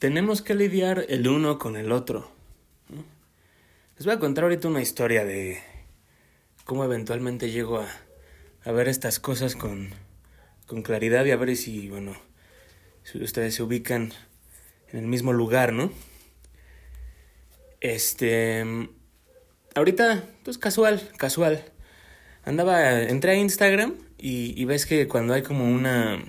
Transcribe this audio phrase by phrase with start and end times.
[0.00, 2.32] tenemos que lidiar el uno con el otro.
[3.96, 5.62] Les voy a contar ahorita una historia de
[6.64, 7.88] cómo eventualmente llego a,
[8.64, 9.90] a ver estas cosas con,
[10.66, 12.16] con claridad y a ver si, bueno,
[13.02, 14.14] si ustedes se ubican
[14.90, 15.92] en el mismo lugar, ¿no?
[17.80, 18.64] Este,
[19.74, 21.62] ahorita, pues casual, casual.
[22.42, 26.24] Andaba, entré a Instagram y, y ves que cuando hay como una,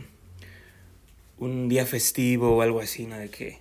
[1.41, 3.17] un día festivo o algo así, ¿no?
[3.17, 3.59] De que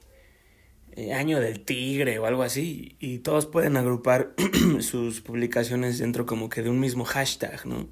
[0.93, 4.35] eh, año del tigre o algo así, y todos pueden agrupar
[4.81, 7.89] sus publicaciones dentro como que de un mismo hashtag, ¿no?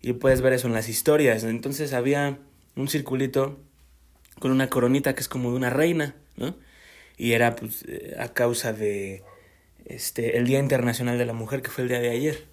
[0.00, 1.44] Y puedes ver eso en las historias.
[1.44, 2.38] Entonces había
[2.74, 3.58] un circulito
[4.38, 6.56] con una coronita que es como de una reina, ¿no?
[7.18, 9.22] Y era pues eh, a causa de
[9.84, 12.46] este el Día Internacional de la Mujer que fue el día de ayer.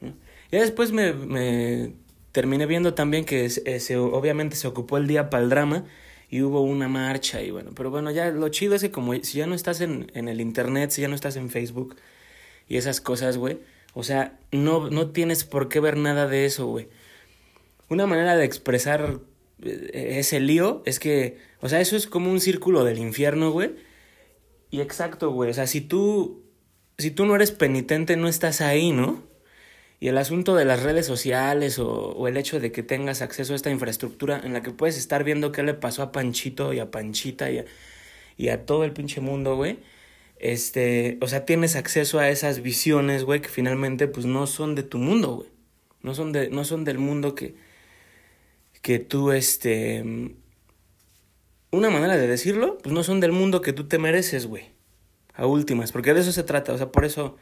[0.00, 0.14] ¿no?
[0.50, 1.92] Y después me, me
[2.38, 5.86] terminé viendo también que se, obviamente se ocupó el día para el drama
[6.30, 9.38] y hubo una marcha y bueno, pero bueno, ya lo chido es que como si
[9.38, 11.96] ya no estás en, en el internet, si ya no estás en Facebook
[12.68, 13.58] y esas cosas, güey,
[13.92, 16.86] o sea, no, no tienes por qué ver nada de eso, güey.
[17.88, 19.18] Una manera de expresar
[19.60, 23.74] eh, ese lío es que, o sea, eso es como un círculo del infierno, güey.
[24.70, 26.44] Y exacto, güey, o sea, si tú,
[26.98, 29.24] si tú no eres penitente, no estás ahí, ¿no?
[30.00, 33.56] Y el asunto de las redes sociales o, el hecho de que tengas acceso a
[33.56, 36.90] esta infraestructura en la que puedes estar viendo qué le pasó a Panchito y a
[36.90, 37.64] Panchita y a,
[38.36, 39.78] y a todo el pinche mundo, güey.
[40.38, 44.84] Este, o sea, tienes acceso a esas visiones, güey, que finalmente pues no son de
[44.84, 45.48] tu mundo, güey.
[46.02, 47.56] No son de no son del mundo que
[48.82, 50.04] que tú este
[51.70, 54.70] una manera de decirlo, pues no son del mundo que tú te mereces, güey.
[55.34, 57.36] A últimas, porque de eso se trata, o sea, por eso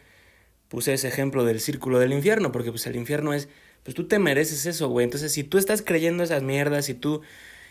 [0.69, 3.49] puse ese ejemplo del círculo del infierno, porque pues el infierno es,
[3.83, 5.05] pues tú te mereces eso, güey.
[5.05, 7.23] Entonces, si tú estás creyendo esas mierdas, si tú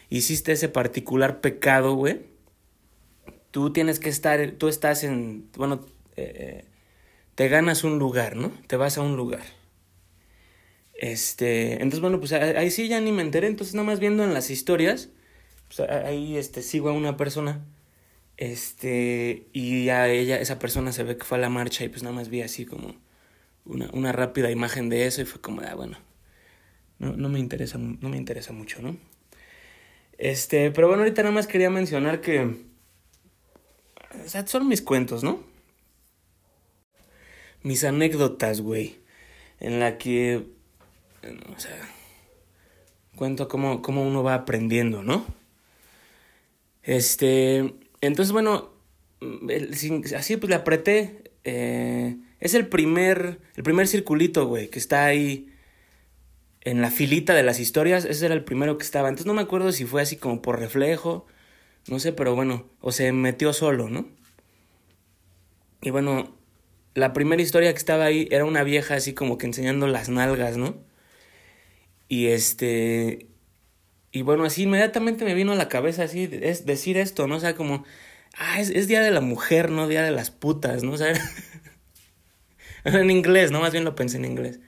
[0.10, 2.22] hiciste ese particular pecado, güey,
[3.52, 6.66] tú tienes que estar, tú estás en, bueno, eh,
[7.36, 8.52] te ganas un lugar, ¿no?
[8.68, 9.44] Te vas a un lugar.
[10.94, 14.34] Este, entonces, bueno, pues ahí sí ya ni me enteré, entonces nada más viendo en
[14.34, 15.10] las historias,
[15.68, 17.66] pues ahí este, sigo a una persona
[18.38, 22.04] este, y ya ella, esa persona se ve que fue a la marcha y pues
[22.04, 22.96] nada más vi así como
[23.66, 25.98] una, una rápida imagen de eso y fue como, ah, bueno,
[27.00, 28.98] no, no me interesa, no me interesa mucho, ¿no?
[30.18, 32.42] Este, pero bueno, ahorita nada más quería mencionar que,
[34.26, 35.44] o sea, son mis cuentos, ¿no?
[37.64, 38.98] Mis anécdotas, güey,
[39.60, 40.46] en la que,
[41.56, 41.90] o sea,
[43.16, 45.26] cuento cómo, cómo uno va aprendiendo, ¿no?
[46.84, 47.74] Este,
[48.06, 48.72] entonces, bueno,
[50.16, 51.32] así pues le apreté.
[51.44, 55.52] Eh, es el primer, el primer circulito, güey, que está ahí
[56.62, 58.06] en la filita de las historias.
[58.06, 59.10] Ese era el primero que estaba.
[59.10, 61.26] Entonces no me acuerdo si fue así como por reflejo.
[61.88, 64.08] No sé, pero bueno, o se metió solo, ¿no?
[65.82, 66.36] Y bueno,
[66.96, 70.58] la primera historia que estaba ahí era una vieja así como que enseñando las nalgas,
[70.58, 70.78] ¿no?
[72.08, 73.28] Y este,
[74.16, 77.36] y bueno, así inmediatamente me vino a la cabeza así es decir esto, ¿no?
[77.36, 77.84] O sea, como,
[78.38, 80.94] ah, es, es Día de la Mujer, no Día de las putas, ¿no?
[80.94, 80.98] O
[82.86, 83.60] en inglés, ¿no?
[83.60, 84.62] Más bien lo pensé en inglés.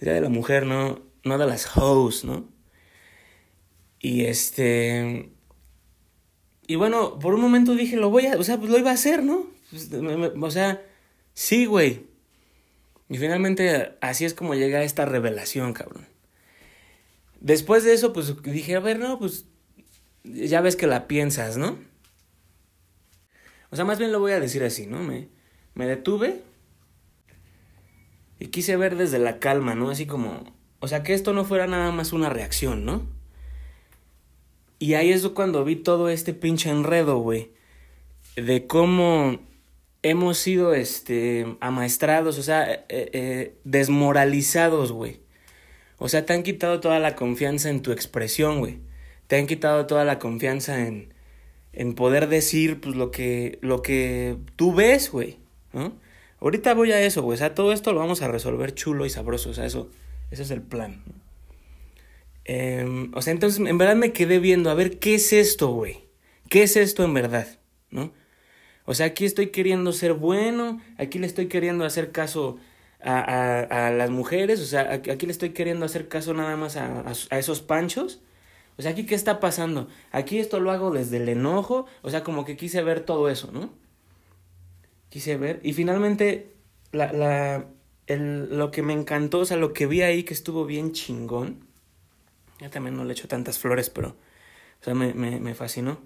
[0.00, 2.48] Día de la Mujer, no, no de las hoes, ¿no?
[4.00, 5.30] Y este...
[6.66, 8.94] Y bueno, por un momento dije, lo voy a, o sea, pues lo iba a
[8.94, 9.46] hacer, ¿no?
[9.70, 10.82] Pues, o sea,
[11.34, 12.02] sí, güey.
[13.08, 16.08] Y finalmente así es como llega esta revelación, cabrón.
[17.40, 19.46] Después de eso, pues dije, a ver, no, pues
[20.24, 21.78] ya ves que la piensas, ¿no?
[23.70, 25.02] O sea, más bien lo voy a decir así, ¿no?
[25.02, 25.28] Me,
[25.74, 26.42] me detuve
[28.38, 29.90] y quise ver desde la calma, ¿no?
[29.90, 30.44] Así como,
[30.80, 33.06] o sea, que esto no fuera nada más una reacción, ¿no?
[34.78, 37.52] Y ahí es cuando vi todo este pinche enredo, güey,
[38.36, 39.38] de cómo
[40.02, 45.19] hemos sido, este, amaestrados, o sea, eh, eh, desmoralizados, güey
[46.00, 48.78] o sea, te han quitado toda la confianza en tu expresión, güey.
[49.26, 51.12] Te han quitado toda la confianza en,
[51.74, 55.36] en poder decir pues lo que, lo que tú ves, güey.
[55.74, 55.92] ¿no?
[56.40, 57.34] Ahorita voy a eso, güey.
[57.34, 59.50] O sea, todo esto lo vamos a resolver chulo y sabroso.
[59.50, 59.90] O sea, eso,
[60.30, 61.04] eso es el plan.
[62.46, 65.98] Eh, o sea, entonces en verdad me quedé viendo a ver qué es esto, güey.
[66.48, 67.58] ¿Qué es esto en verdad?
[67.90, 68.10] ¿No?
[68.86, 72.56] O sea, aquí estoy queriendo ser bueno, aquí le estoy queriendo hacer caso
[73.02, 76.76] a, a, a, las mujeres, o sea, aquí le estoy queriendo hacer caso nada más
[76.76, 78.20] a, a, esos panchos.
[78.78, 79.88] O sea, aquí qué está pasando.
[80.10, 83.50] Aquí esto lo hago desde el enojo, o sea, como que quise ver todo eso,
[83.52, 83.70] ¿no?
[85.10, 85.60] Quise ver.
[85.62, 86.54] Y finalmente,
[86.92, 87.66] la, la,
[88.06, 91.66] el, lo que me encantó, o sea, lo que vi ahí que estuvo bien chingón.
[92.60, 94.10] Ya también no le echo tantas flores, pero,
[94.80, 96.00] o sea, me, me, me fascinó.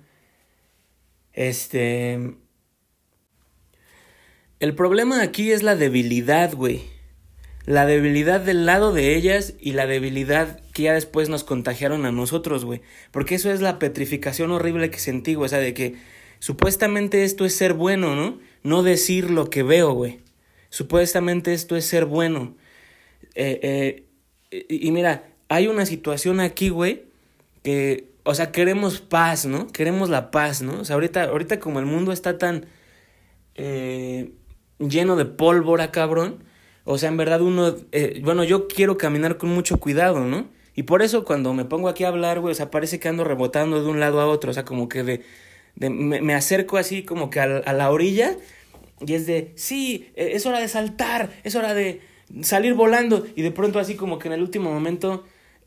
[1.33, 2.37] Este...
[4.61, 6.83] El problema aquí es la debilidad, güey.
[7.67, 12.13] La debilidad del lado de ellas y la debilidad que ya después nos contagiaron a
[12.13, 12.83] nosotros, güey.
[13.11, 15.47] Porque eso es la petrificación horrible que sentí, güey.
[15.47, 15.97] O sea, de que
[16.39, 18.39] supuestamente esto es ser bueno, ¿no?
[18.63, 20.21] No decir lo que veo, güey.
[20.69, 22.57] Supuestamente esto es ser bueno.
[23.35, 24.05] Eh,
[24.51, 27.05] eh, y mira, hay una situación aquí, güey,
[27.63, 29.69] que, o sea, queremos paz, ¿no?
[29.69, 30.81] Queremos la paz, ¿no?
[30.81, 32.67] O sea, ahorita, ahorita como el mundo está tan
[33.55, 34.33] eh,
[34.89, 36.45] lleno de pólvora, cabrón.
[36.85, 40.49] O sea, en verdad uno, eh, bueno, yo quiero caminar con mucho cuidado, ¿no?
[40.75, 43.25] Y por eso cuando me pongo aquí a hablar, güey, o sea, parece que ando
[43.25, 45.23] rebotando de un lado a otro, o sea, como que de,
[45.77, 48.37] de me, me, acerco así como que a, la orilla
[49.07, 52.01] y es de, sí, eh, es hora de saltar, es hora de
[52.43, 55.25] salir volando y de pronto así como que en el último momento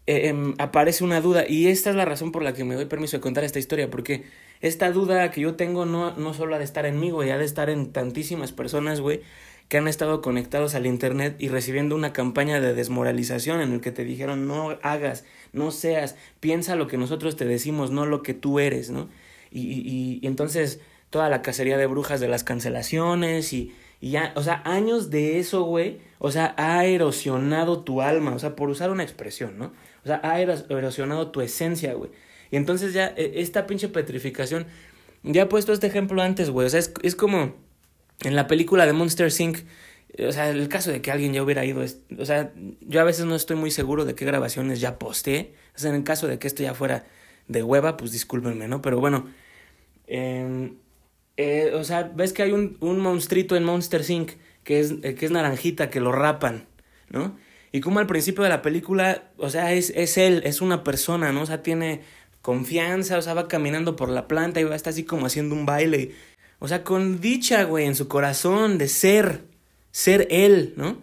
[0.08, 2.86] eh, eh, aparece una duda y esta es la razón por la que me doy
[2.86, 4.24] permiso de contar esta historia porque
[4.62, 7.46] esta duda que yo tengo no, no solo ha de estar en mí, ha de
[7.46, 9.22] estar en tantísimas personas, güey,
[9.68, 13.92] que han estado conectados al internet y recibiendo una campaña de desmoralización en el que
[13.92, 18.34] te dijeron no hagas, no seas, piensa lo que nosotros te decimos, no lo que
[18.34, 19.10] tú eres, ¿no?
[19.52, 20.80] Y, y, y entonces
[21.10, 25.40] toda la cacería de brujas de las cancelaciones y, y ya, o sea, años de
[25.40, 29.74] eso, güey, o sea, ha erosionado tu alma, o sea, por usar una expresión, ¿no?
[30.04, 32.12] O sea, ha erosionado tu esencia, güey.
[32.52, 34.68] Y entonces ya, e, esta pinche petrificación,
[35.24, 37.56] ya he puesto este ejemplo antes, güey, o sea, es, es como
[38.22, 39.60] en la película de Monster Inc.,
[40.26, 41.84] o sea, el caso de que alguien ya hubiera ido,
[42.18, 42.52] o sea,
[42.82, 45.98] yo a veces no estoy muy seguro de qué grabaciones ya posté, o sea, en
[45.98, 47.06] el caso de que esto ya fuera
[47.48, 48.82] de hueva, pues discúlpenme, ¿no?
[48.82, 49.28] Pero bueno,
[50.08, 50.74] eh,
[51.38, 54.32] eh, o sea, ves que hay un, un monstruito en Monster Inc.
[54.64, 56.68] que es, eh, que es naranjita, que lo rapan,
[57.10, 57.38] ¿no?
[57.72, 61.32] Y como al principio de la película, o sea, es, es él, es una persona,
[61.32, 61.42] ¿no?
[61.42, 62.02] O sea, tiene
[62.48, 65.54] confianza, o sea, va caminando por la planta y va a estar así como haciendo
[65.54, 66.14] un baile.
[66.60, 69.42] O sea, con dicha, güey, en su corazón de ser,
[69.92, 71.02] ser él, ¿no?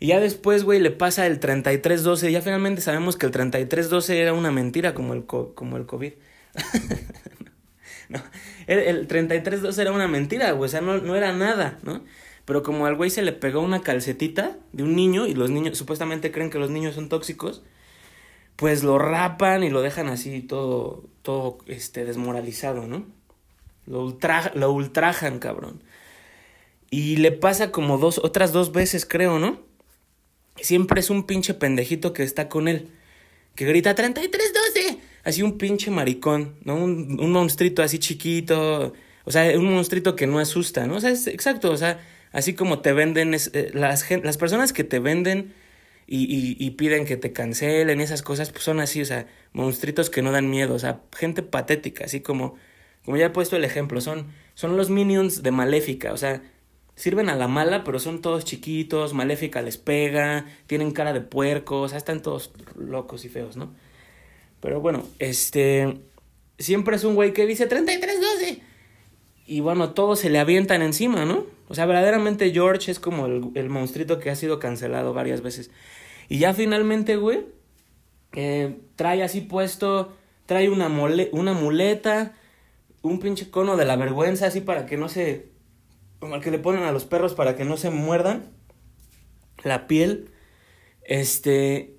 [0.00, 2.32] Y ya después, güey, le pasa el 3312.
[2.32, 6.14] Ya finalmente sabemos que el 3312 era una mentira como el, como el COVID.
[8.08, 8.22] no,
[8.66, 12.04] el, el 3312 era una mentira, güey, o sea, no, no era nada, ¿no?
[12.46, 15.76] Pero como al güey se le pegó una calcetita de un niño y los niños
[15.76, 17.62] supuestamente creen que los niños son tóxicos,
[18.56, 23.06] pues lo rapan y lo dejan así todo, todo este, desmoralizado, ¿no?
[23.86, 24.18] Lo,
[24.54, 25.82] lo ultrajan, cabrón.
[26.90, 29.60] Y le pasa como dos, otras dos veces, creo, ¿no?
[30.56, 32.88] Siempre es un pinche pendejito que está con él.
[33.54, 34.98] Que grita 3312.
[35.24, 36.76] Así un pinche maricón, ¿no?
[36.76, 38.94] Un, un monstruito así chiquito.
[39.24, 40.96] O sea, un monstruito que no asusta, ¿no?
[40.96, 42.00] O sea, es exacto, o sea,
[42.32, 45.52] así como te venden, es, eh, las, las personas que te venden
[46.06, 50.30] y, piden que te cancelen esas cosas, pues son así, o sea, monstruitos que no
[50.30, 52.54] dan miedo, o sea, gente patética, así como,
[53.04, 56.42] como ya he puesto el ejemplo, son, son los minions de Maléfica, o sea,
[56.94, 61.82] sirven a la mala, pero son todos chiquitos, Maléfica les pega, tienen cara de puerco,
[61.82, 63.74] o sea, están todos locos y feos, ¿no?
[64.60, 66.00] Pero bueno, este,
[66.58, 68.62] siempre es un güey que dice 3312.
[69.46, 71.46] Y bueno, todos se le avientan encima, ¿no?
[71.68, 75.70] O sea, verdaderamente George es como el, el monstruito que ha sido cancelado varias veces.
[76.28, 77.44] Y ya finalmente, güey,
[78.32, 80.12] eh, trae así puesto,
[80.46, 82.34] trae una, mole, una muleta,
[83.02, 85.48] un pinche cono de la vergüenza así para que no se...
[86.18, 88.52] Como el que le ponen a los perros para que no se muerdan
[89.62, 90.30] la piel.
[91.02, 91.94] Este...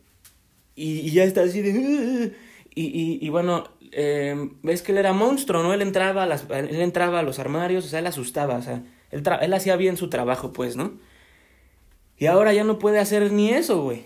[0.76, 2.36] Y, ya está así de...
[2.80, 5.74] Y, y bueno, eh, ves que él era monstruo, ¿no?
[5.74, 8.84] Él entraba, a las, él entraba a los armarios, o sea, él asustaba, o sea,
[9.12, 11.00] él, él hacía bien su trabajo, pues, ¿no?
[12.18, 14.06] Y ahora ya no puede hacer ni eso, güey.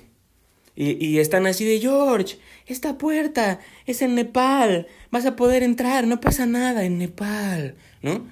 [0.76, 6.08] Y, y están así de, George, esta puerta es en Nepal, vas a poder entrar,
[6.08, 8.26] no pasa nada en Nepal, ¿no?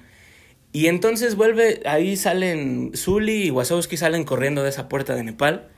[0.72, 5.68] Y entonces vuelve, ahí salen, Zully y Wazowski salen corriendo de esa puerta de Nepal.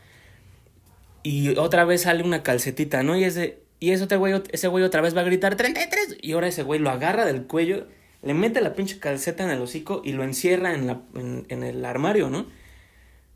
[1.23, 3.17] Y otra vez sale una calcetita, ¿no?
[3.17, 6.19] Y es de, y ese, otro güey, ese güey otra vez va a gritar 33.
[6.23, 7.89] Y ahora ese güey lo agarra del cuello,
[8.23, 11.85] le mete la pinche calceta en el hocico y lo encierra en, la, en, el
[11.85, 12.47] armario, ¿no?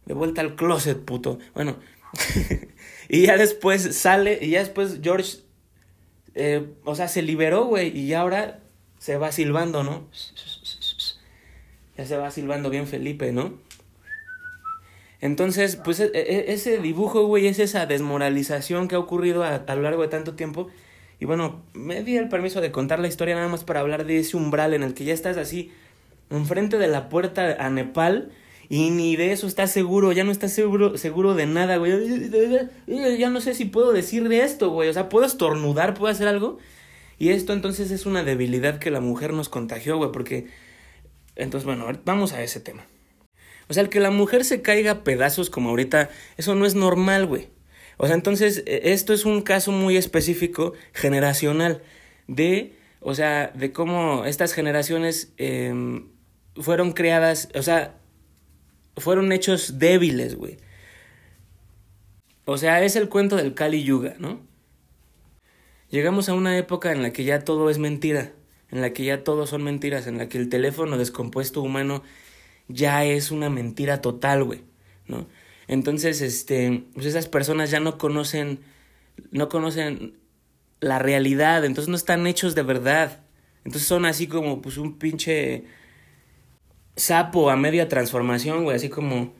[0.05, 1.41] De vuelta al closet, puto.
[1.53, 1.79] Bueno.
[3.09, 5.38] y ya después sale, y ya después George,
[6.37, 8.61] eh, o sea, se liberó, güey, y ahora
[9.00, 10.09] se va silbando, ¿no?
[11.99, 13.59] Ya se va silbando bien Felipe, ¿no?
[15.20, 19.75] Entonces, pues e, e, ese dibujo, güey, es esa desmoralización que ha ocurrido a, a,
[19.75, 20.68] lo largo de tanto tiempo.
[21.18, 24.18] Y bueno, me di el permiso de contar la historia nada más para hablar de
[24.18, 25.73] ese umbral en el que ya estás así,
[26.30, 28.30] enfrente de la puerta a Nepal,
[28.68, 31.92] y ni de eso estás seguro, ya no estás seguro, seguro de nada, güey.
[33.18, 34.88] Ya no sé si puedo decir de esto, güey.
[34.88, 36.58] O sea, puedo estornudar, puedo hacer algo.
[37.18, 40.49] Y esto entonces es una debilidad que la mujer nos contagió, güey, porque...
[41.37, 42.87] Entonces, bueno, vamos a ese tema.
[43.68, 46.75] O sea, el que la mujer se caiga a pedazos como ahorita, eso no es
[46.75, 47.49] normal, güey.
[47.96, 51.82] O sea, entonces, e, esto es un caso muy específico, generacional,
[52.28, 56.08] de, o sea, de cómo estas generaciones em,
[56.56, 57.96] fueron creadas, o sea,
[58.96, 60.58] fueron hechos débiles, güey.
[62.44, 64.40] O sea, es el cuento del Kali Yuga, ¿no?
[65.90, 68.32] Llegamos a una época en la que ya todo es mentira,
[68.70, 72.02] en la que ya todo son mentiras, en la que el teléfono descompuesto humano
[72.68, 74.62] ya es una mentira total, güey,
[75.06, 75.26] ¿no?
[75.68, 78.61] Entonces, este, pues esas personas ya no conocen,
[79.30, 80.16] no conocen
[80.80, 83.20] la realidad, entonces no están hechos de verdad.
[83.64, 85.64] Entonces son así como, pues, un pinche
[86.94, 89.35] sapo a media transformación, güey, así como,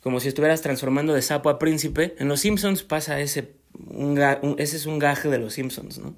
[0.00, 2.14] como si estuvieras transformando de sapo a príncipe.
[2.18, 3.54] En Los Simpsons pasa ese,
[3.88, 4.18] un,
[4.58, 6.14] ese es un gaje de Los Simpsons, ¿no?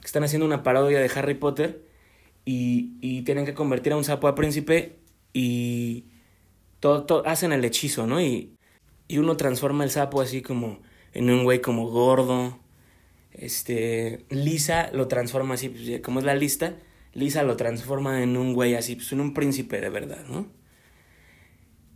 [0.00, 1.80] Que están haciendo una parodia de Harry Potter
[2.44, 4.98] y, y tienen que convertir a un sapo a príncipe
[5.34, 6.06] y
[6.80, 8.20] todo, hacen el hechizo, ¿no?
[8.20, 8.56] Y,
[9.08, 10.80] y uno transforma el sapo así como
[11.12, 12.58] en un güey como gordo.
[13.32, 16.76] Este, Lisa lo transforma así, pues, como es la lista,
[17.12, 20.46] Lisa lo transforma en un güey así, pues en un príncipe de verdad, ¿no?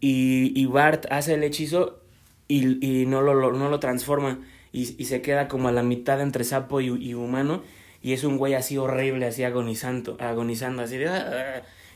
[0.01, 2.03] Y, y Bart hace el hechizo
[2.49, 4.41] y, y no, lo, no lo transforma
[4.73, 7.63] y, y, se queda como a la mitad entre sapo y, humano
[8.03, 11.09] y es un güey así horrible, así agonizando, agonizando, así de...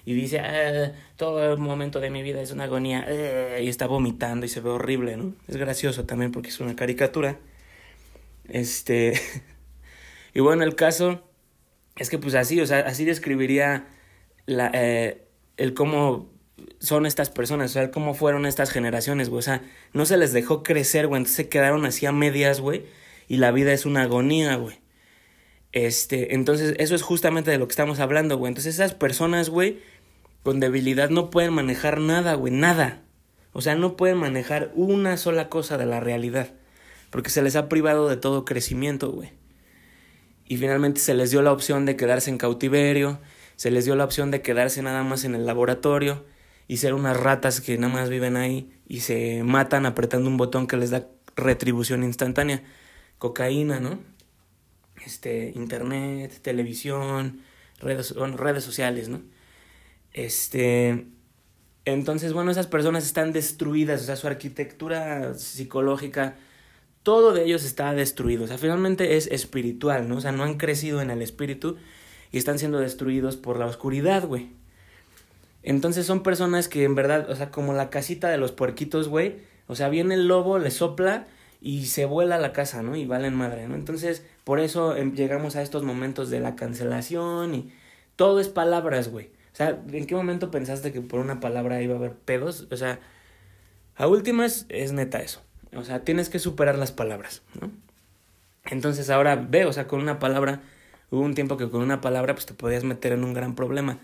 [0.04, 3.86] Y dice, ah, todo el momento de mi vida es una agonía, ah", y está
[3.86, 5.34] vomitando y se ve horrible, ¿no?
[5.48, 7.38] Es gracioso también porque es una caricatura.
[8.48, 9.14] Este,
[10.34, 11.22] y bueno, el caso
[11.96, 13.86] es que pues así, o sea, así describiría
[14.46, 16.30] la, eh, el cómo
[16.80, 20.32] son estas personas, o sea, cómo fueron estas generaciones, güey, o sea, no se les
[20.32, 22.84] dejó crecer, güey, entonces se quedaron así a medias, güey,
[23.28, 24.81] y la vida es una agonía, güey.
[25.72, 28.50] Este, entonces, eso es justamente de lo que estamos hablando, güey.
[28.50, 29.80] Entonces, esas personas, güey,
[30.42, 33.02] con debilidad no pueden manejar nada, güey, nada.
[33.52, 36.52] O sea, no pueden manejar una sola cosa de la realidad.
[37.10, 39.30] Porque se les ha privado de todo crecimiento, güey.
[40.46, 43.20] Y finalmente se les dio la opción de quedarse en cautiverio,
[43.56, 46.24] se les dio la opción de quedarse nada más en el laboratorio
[46.68, 50.66] y ser unas ratas que nada más viven ahí y se matan apretando un botón
[50.66, 52.62] que les da retribución instantánea.
[53.18, 54.00] Cocaína, ¿no?
[55.04, 57.40] Este, internet, televisión,
[57.80, 59.22] redes, redes sociales, ¿no?
[60.12, 61.06] Este.
[61.84, 66.36] Entonces, bueno, esas personas están destruidas, o sea, su arquitectura psicológica,
[67.02, 68.44] todo de ellos está destruido.
[68.44, 70.16] O sea, finalmente es espiritual, ¿no?
[70.16, 71.76] O sea, no han crecido en el espíritu
[72.30, 74.50] y están siendo destruidos por la oscuridad, güey.
[75.64, 79.38] Entonces son personas que en verdad, o sea, como la casita de los puerquitos, güey.
[79.66, 81.26] O sea, viene el lobo, le sopla
[81.62, 82.96] y se vuela la casa, ¿no?
[82.96, 83.76] Y valen madre, ¿no?
[83.76, 87.72] Entonces, por eso em, llegamos a estos momentos de la cancelación y
[88.16, 89.26] todo es palabras, güey.
[89.52, 92.66] O sea, ¿en qué momento pensaste que por una palabra iba a haber pedos?
[92.72, 92.98] O sea,
[93.94, 95.40] a últimas es neta eso.
[95.76, 97.70] O sea, tienes que superar las palabras, ¿no?
[98.64, 100.62] Entonces ahora ve, o sea, con una palabra,
[101.10, 104.00] hubo un tiempo que con una palabra pues te podías meter en un gran problema.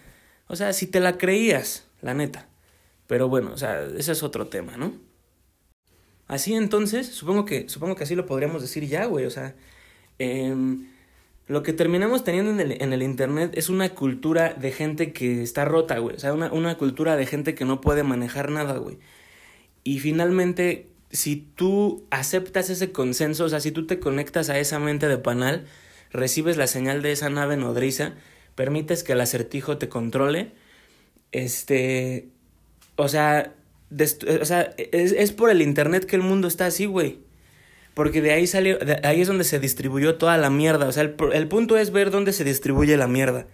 [0.46, 2.46] O sea, si te la creías, la neta.
[3.08, 5.07] Pero bueno, o sea, ese es otro tema, ¿no?
[6.28, 9.24] Así entonces, supongo que, supongo que así lo podríamos decir ya, güey.
[9.26, 9.56] O sea,
[10.18, 10.54] eh,
[11.48, 15.42] lo que terminamos teniendo en el, en el Internet es una cultura de gente que
[15.42, 16.16] está rota, güey.
[16.16, 18.98] O sea, una, una cultura de gente que no puede manejar nada, güey.
[19.84, 24.78] Y finalmente, si tú aceptas ese consenso, o sea, si tú te conectas a esa
[24.78, 25.66] mente de panal,
[26.10, 28.14] recibes la señal de esa nave nodriza,
[28.54, 30.52] permites que el acertijo te controle,
[31.32, 32.28] este,
[32.96, 33.54] o sea,
[33.90, 37.18] o sea es, es por el Internet que el mundo está así, güey.
[37.94, 40.86] Porque de ahí salió, de ahí es donde se distribuyó toda la mierda.
[40.86, 43.46] O sea, el, el punto es ver dónde se distribuye la mierda.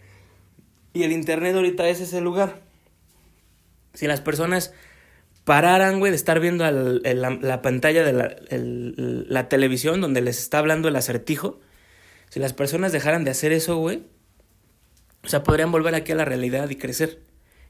[0.92, 2.60] Y el internet ahorita es ese lugar.
[3.94, 4.74] Si las personas
[5.44, 10.88] pararan, güey, de estar viendo la, pantalla de la, la televisión donde les está hablando
[10.88, 11.60] el acertijo,
[12.28, 14.02] si las personas dejaran de hacer eso, güey,
[15.22, 17.18] o sea, podrían volver aquí a la realidad y crecer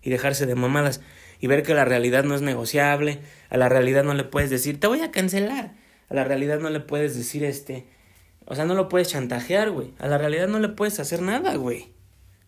[0.02, 1.00] y dejarse de mamadas
[1.44, 3.18] y ver que la realidad no es negociable,
[3.50, 5.74] a la realidad no le puedes decir, te voy a cancelar
[6.08, 7.86] a la realidad no le puedes decir este.
[8.46, 9.92] O sea, no lo puedes chantajear, güey.
[9.98, 11.92] A la realidad no le puedes hacer nada, güey.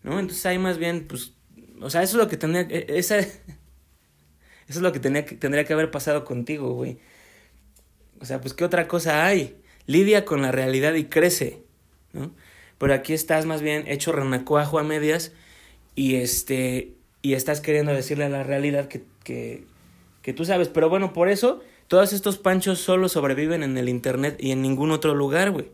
[0.03, 0.19] ¿No?
[0.19, 1.33] Entonces ahí más bien, pues.
[1.81, 2.61] O sea, eso es lo que tendría.
[2.69, 3.37] E, esa, eso
[4.67, 6.99] es lo que, tenía, tendría que haber pasado contigo, güey.
[8.19, 9.61] O sea, pues, ¿qué otra cosa hay?
[9.85, 11.63] Lidia con la realidad y crece,
[12.13, 12.33] ¿no?
[12.77, 15.31] Pero aquí estás más bien hecho renacuajo a medias
[15.95, 16.96] y este.
[17.27, 20.69] Y estás queriendo decirle a la realidad que, que, tú sabes.
[20.69, 24.91] Pero bueno, por eso todos estos panchos solo sobreviven en el internet y en ningún
[24.91, 25.65] otro lugar, güey.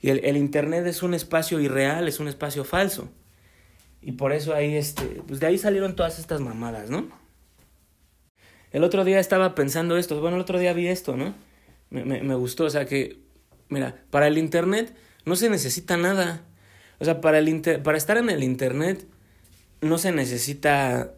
[0.00, 3.10] Y el, el Internet es un espacio irreal, es un espacio falso.
[4.00, 7.06] Y por eso ahí, este, pues de ahí salieron todas estas mamadas, ¿no?
[8.72, 11.34] El otro día estaba pensando esto, bueno, el otro día vi esto, ¿no?
[11.90, 13.18] Me, me, me gustó, o sea que,
[13.68, 16.46] mira, para el Internet no se necesita nada.
[16.98, 19.06] O sea, para, el inter para estar en el Internet
[19.84, 21.14] no se necesita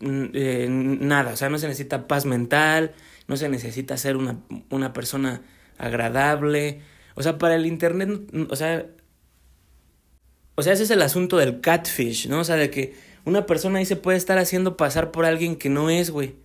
[0.00, 2.92] mm, eh, nada, o sea, no se necesita paz mental,
[3.26, 5.42] no se necesita ser una, una persona
[5.78, 6.82] agradable.
[7.14, 8.10] O sea, para el Internet,
[8.50, 8.86] o sea,
[10.54, 12.40] o sea, ese es el asunto del catfish, ¿no?
[12.40, 12.94] O sea, de que
[13.24, 16.36] una persona ahí se puede estar haciendo pasar por alguien que no es, güey.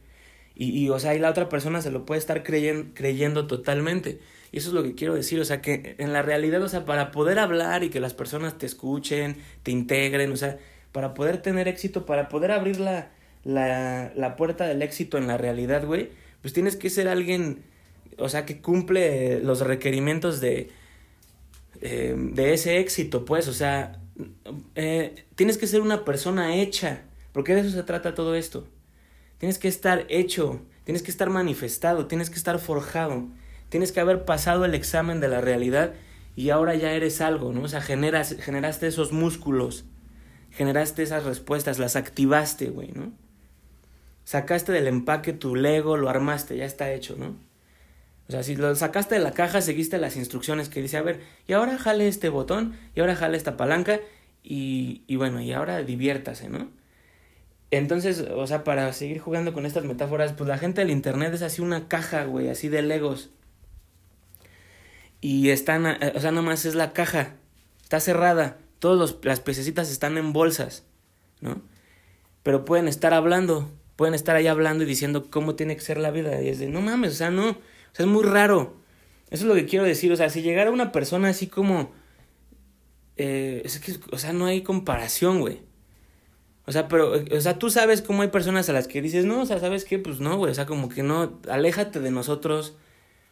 [0.56, 4.20] Y, y, o sea, y la otra persona se lo puede estar creyendo, creyendo totalmente.
[4.52, 6.86] Y eso es lo que quiero decir, o sea, que en la realidad, o sea,
[6.86, 10.58] para poder hablar y que las personas te escuchen, te integren, o sea,
[10.96, 13.10] para poder tener éxito, para poder abrir la,
[13.44, 16.12] la, la puerta del éxito en la realidad, güey,
[16.42, 17.66] pues tienes que ser alguien,
[18.18, 20.70] o sea, que cumple los requerimientos de,
[21.82, 24.00] eh, de ese éxito, pues, o sea,
[24.76, 27.02] eh, tienes que ser una persona hecha,
[27.34, 28.66] porque de eso se trata todo esto.
[29.38, 33.28] Tienes que estar hecho, tienes que estar manifestado, tienes que estar forjado,
[33.68, 35.92] tienes que haber pasado el examen de la realidad
[36.38, 37.64] y ahora ya eres algo, ¿no?
[37.64, 39.84] O sea, generas, generaste esos músculos,
[40.56, 43.12] generaste esas respuestas, las activaste, güey, ¿no?
[44.24, 47.36] Sacaste del empaque tu Lego, lo armaste, ya está hecho, ¿no?
[48.28, 51.22] O sea, si lo sacaste de la caja, seguiste las instrucciones que dice, a ver,
[51.48, 54.00] y ahora jale este botón, y ahora jale esta palanca,
[54.44, 56.72] y, y bueno, y ahora diviértase, ¿no?
[57.70, 61.42] Entonces, o sea, para seguir jugando con estas metáforas, pues la gente del internet es
[61.42, 63.30] así una caja, güey, así de legos.
[65.20, 67.34] Y están, o sea, nomás es la caja,
[67.84, 70.86] está cerrada, todas las pececitas están en bolsas,
[71.42, 71.62] ¿no?
[72.44, 76.12] Pero pueden estar hablando, pueden estar ahí hablando y diciendo cómo tiene que ser la
[76.12, 76.42] vida.
[76.42, 77.56] Y es de, no mames, o sea, no, o
[77.92, 78.78] sea, es muy raro.
[79.30, 81.92] Eso es lo que quiero decir, o sea, si llegara una persona así como...
[83.18, 83.66] Eh,
[84.12, 85.62] o sea, no hay comparación, güey.
[86.68, 89.42] O sea, pero, o sea, tú sabes cómo hay personas a las que dices, no,
[89.42, 90.00] o sea, ¿sabes qué?
[90.00, 92.76] Pues no, güey, o sea, como que no, aléjate de nosotros.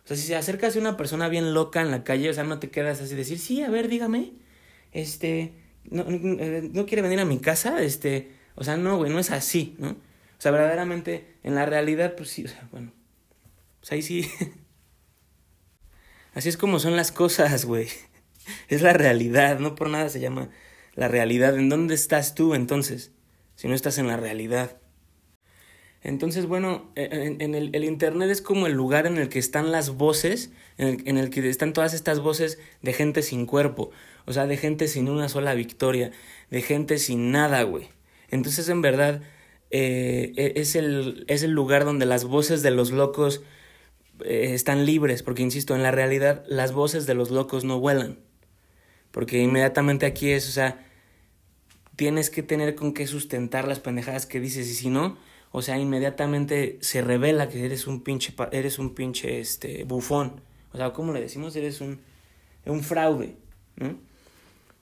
[0.06, 2.44] O sea, si se acercas a una persona bien loca en la calle, o sea,
[2.44, 4.34] no te quedas así, decir, sí, a ver, dígame,
[4.94, 5.54] este,
[5.90, 9.76] no, no quiere venir a mi casa, este, o sea, no, güey, no es así,
[9.80, 9.90] ¿no?
[9.90, 12.94] O sea, verdaderamente, en la realidad, pues sí, o sea, bueno,
[13.80, 14.30] pues ahí sí.
[16.34, 17.88] Así es como son las cosas, güey.
[18.68, 20.50] Es la realidad, no por nada se llama
[20.96, 21.58] la realidad.
[21.58, 23.12] ¿En dónde estás tú entonces?
[23.56, 24.82] Si no estás en la realidad.
[26.04, 29.72] Entonces, bueno, en, en el, el, Internet es como el lugar en el que están
[29.72, 33.92] las voces, en el, en el que están todas estas voces de gente sin cuerpo,
[34.26, 36.12] o sea, de gente sin una sola victoria,
[36.50, 37.88] de gente sin nada, güey.
[38.30, 39.22] Entonces, en verdad,
[39.72, 43.42] eh, es, el, es el lugar donde las voces de los locos
[44.26, 48.20] eh, están libres, porque, insisto, en la realidad las voces de los locos no vuelan.
[49.12, 50.86] Porque inmediatamente aquí es, o sea,
[51.96, 55.18] tienes que tener con qué sustentar las pendejadas que dices y si no,
[55.56, 60.42] o sea, inmediatamente se revela que eres un pinche, eres un pinche, este, bufón.
[60.72, 61.56] O sea, ¿cómo le decimos?
[61.56, 62.00] Eres un,
[62.66, 63.38] un fraude,
[63.76, 63.96] ¿no?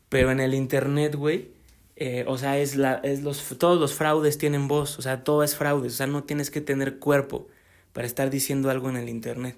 [0.08, 1.50] Pero en el internet, güey,
[1.98, 5.44] eh, o sea, es la, es los, todos los fraudes tienen voz, o sea, todo
[5.44, 7.50] es fraude, o sea, no tienes que tener cuerpo
[7.92, 9.58] para estar diciendo algo en el internet.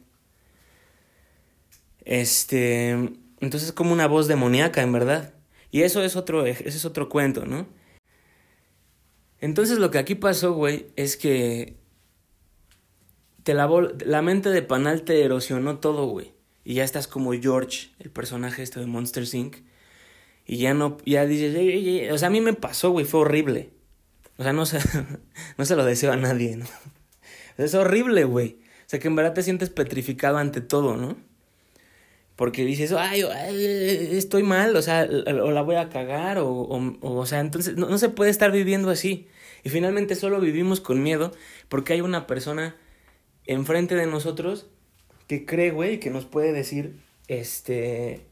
[2.05, 2.89] Este,
[3.39, 5.31] entonces es como una voz demoníaca, en verdad.
[5.69, 7.67] Y eso es otro, ese es otro cuento, ¿no?
[9.43, 11.75] Entonces lo que aquí pasó, güey, es que
[13.43, 16.31] te lavó, la mente de Panal te erosionó todo, güey.
[16.63, 19.57] Y ya estás como George, el personaje este de Monster Inc.
[20.47, 23.19] Y ya no, ya dices, ey, ey, o sea, a mí me pasó, güey, fue
[23.19, 23.71] horrible.
[24.37, 24.79] O sea, no se,
[25.57, 26.65] no se lo deseo a nadie, ¿no?
[27.57, 28.59] Es horrible, güey.
[28.61, 31.17] O sea, que en verdad te sientes petrificado ante todo, ¿no?
[32.37, 33.25] Porque dices, ay,
[34.15, 37.89] estoy mal, o sea, o la voy a cagar, o, o, o sea, entonces no,
[37.89, 39.27] no, se puede estar viviendo así.
[39.63, 41.31] Y finalmente solo vivimos con miedo
[41.69, 42.75] porque hay una persona
[43.45, 44.67] enfrente de nosotros
[45.27, 48.25] que cree, güey, que nos puede decir, este,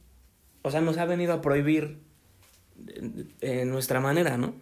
[0.62, 2.00] o sea, nos ha venido a prohibir
[3.41, 4.54] en nuestra manera, ¿no?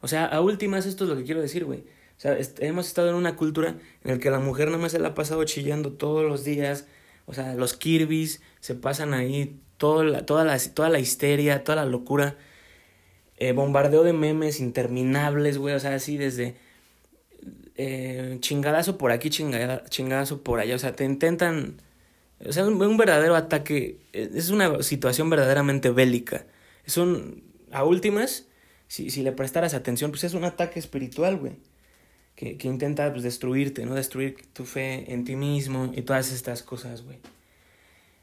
[0.00, 1.80] O sea, a últimas esto es lo que quiero decir, güey.
[1.80, 4.98] O sea, hemos estado en una cultura en la que la mujer no me se
[4.98, 6.86] la ha pasado chillando todos los días,
[7.26, 11.76] o sea, los Kirby's se pasan ahí toda la, toda la, toda la histeria, toda
[11.76, 12.36] la locura.
[13.38, 15.74] Eh, bombardeo de memes interminables, güey.
[15.74, 16.56] O sea, así desde
[17.76, 20.74] eh, chingadazo por aquí, chingada, chingadazo por allá.
[20.74, 21.80] O sea, te intentan...
[22.44, 23.98] O sea, un, un verdadero ataque.
[24.12, 26.46] Eh, es una situación verdaderamente bélica.
[26.84, 27.44] Es un...
[27.70, 28.46] A últimas,
[28.86, 31.56] si, si le prestaras atención, pues es un ataque espiritual, güey
[32.38, 33.96] que, que intenta pues, destruirte, ¿no?
[33.96, 37.18] Destruir tu fe en ti mismo y todas estas cosas, güey.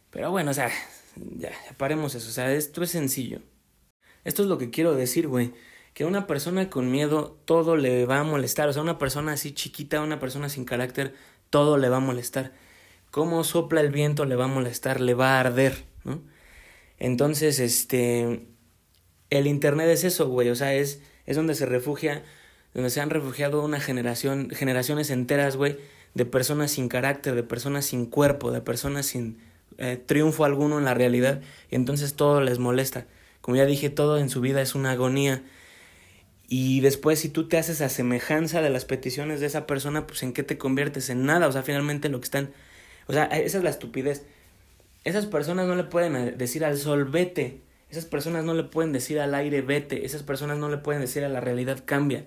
[0.10, 0.72] Pero bueno, o sea,
[1.18, 2.30] ya, paremos eso.
[2.30, 3.42] O sea, esto es sencillo.
[4.26, 5.54] Esto es lo que quiero decir, güey.
[5.94, 8.68] Que a una persona con miedo todo le va a molestar.
[8.68, 11.14] O sea, una persona así chiquita, una persona sin carácter,
[11.50, 12.52] todo le va a molestar.
[13.12, 16.22] Cómo sopla el viento le va a molestar, le va a arder, ¿no?
[17.00, 18.48] Entonces, este.
[19.30, 20.50] El internet es eso, güey.
[20.50, 22.24] O sea, es, es donde se refugia,
[22.74, 25.78] donde se han refugiado una generación, generaciones enteras, güey,
[26.14, 29.40] de personas sin carácter, de personas sin cuerpo, de personas sin
[29.78, 31.42] eh, triunfo alguno en la realidad.
[31.70, 33.08] Y entonces todo les molesta.
[33.46, 35.44] Como ya dije, todo en su vida es una agonía.
[36.48, 40.24] Y después, si tú te haces a semejanza de las peticiones de esa persona, pues
[40.24, 41.12] en qué te conviertes?
[41.12, 41.48] En nada.
[41.48, 42.50] O sea, finalmente lo que están.
[43.06, 44.26] O sea, esa es la estupidez.
[45.04, 47.62] Esas personas no le pueden decir al sol, vete.
[47.92, 50.08] Esas personas no le pueden decir al aire, vete.
[50.08, 52.26] Esas personas no le pueden decir a la realidad, cambia.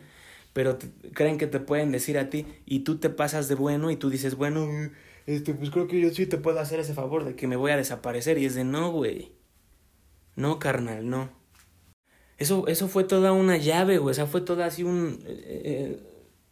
[0.52, 0.78] Pero
[1.14, 4.08] creen que te pueden decir a ti y tú te pasas de bueno y tú
[4.08, 4.68] dices, bueno,
[5.26, 7.72] este, pues creo que yo sí te puedo hacer ese favor de que me voy
[7.72, 8.38] a desaparecer.
[8.38, 9.36] Y es de, no, güey.
[10.38, 11.30] No, carnal, no.
[12.38, 14.12] Eso, eso fue toda una llave, güey.
[14.12, 15.20] O sea, fue toda así un...
[15.26, 16.00] Eh,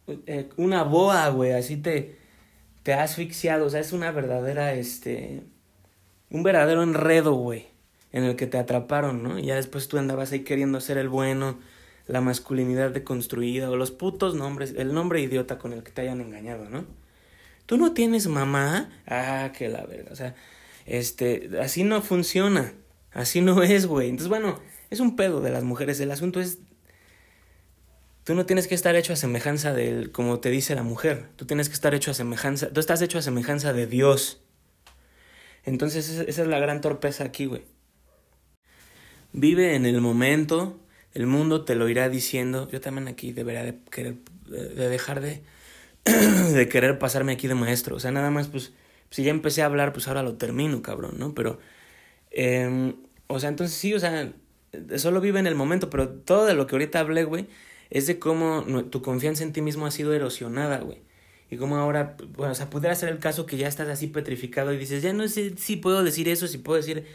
[0.07, 1.53] eh, eh, una boa, güey.
[1.53, 2.17] Así te,
[2.83, 3.65] te ha asfixiado.
[3.65, 5.43] O sea, es una verdadera, este...
[6.29, 7.67] Un verdadero enredo, güey.
[8.11, 9.39] En el que te atraparon, ¿no?
[9.39, 11.57] Y ya después tú andabas ahí queriendo ser el bueno,
[12.07, 16.19] la masculinidad deconstruida, o los putos nombres, el nombre idiota con el que te hayan
[16.19, 16.85] engañado, ¿no?
[17.65, 18.89] Tú no tienes mamá.
[19.07, 20.11] Ah, que la verga.
[20.11, 20.35] O sea,
[20.85, 22.73] este, así no funciona.
[23.11, 24.09] Así no es, güey.
[24.09, 25.99] Entonces, bueno, es un pedo de las mujeres.
[25.99, 26.59] El asunto es.
[28.23, 31.29] Tú no tienes que estar hecho a semejanza del, como te dice la mujer.
[31.37, 32.69] Tú tienes que estar hecho a semejanza.
[32.69, 34.41] Tú estás hecho a semejanza de Dios.
[35.63, 37.63] Entonces, esa es la gran torpeza aquí, güey.
[39.33, 40.79] Vive en el momento.
[41.13, 42.69] El mundo te lo irá diciendo.
[42.69, 44.15] Yo también aquí debería de querer.
[44.45, 45.41] de dejar de.
[46.53, 47.95] de querer pasarme aquí de maestro.
[47.95, 48.73] O sea, nada más, pues.
[49.09, 51.33] Si ya empecé a hablar, pues ahora lo termino, cabrón, ¿no?
[51.33, 51.59] Pero.
[52.39, 52.93] Eh,
[53.25, 54.31] o sea, entonces sí, o sea,
[54.97, 57.47] solo vive en el momento, pero todo de lo que ahorita hablé, güey,
[57.89, 61.01] es de cómo tu confianza en ti mismo ha sido erosionada, güey.
[61.49, 64.71] Y cómo ahora, bueno, o sea, pudiera ser el caso que ya estás así petrificado
[64.71, 67.05] y dices, ya no sé si puedo decir eso, si puedo decir...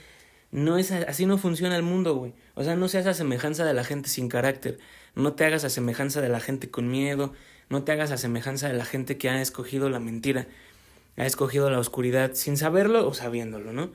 [0.51, 2.35] No es así no funciona el mundo, güey.
[2.55, 4.79] O sea, no seas a semejanza de la gente sin carácter.
[5.15, 7.33] No te hagas a semejanza de la gente con miedo.
[7.71, 10.47] No te hagas a semejanza de la gente que ha escogido la mentira.
[11.17, 13.93] Ha escogido la oscuridad sin saberlo o sabiéndolo, ¿no?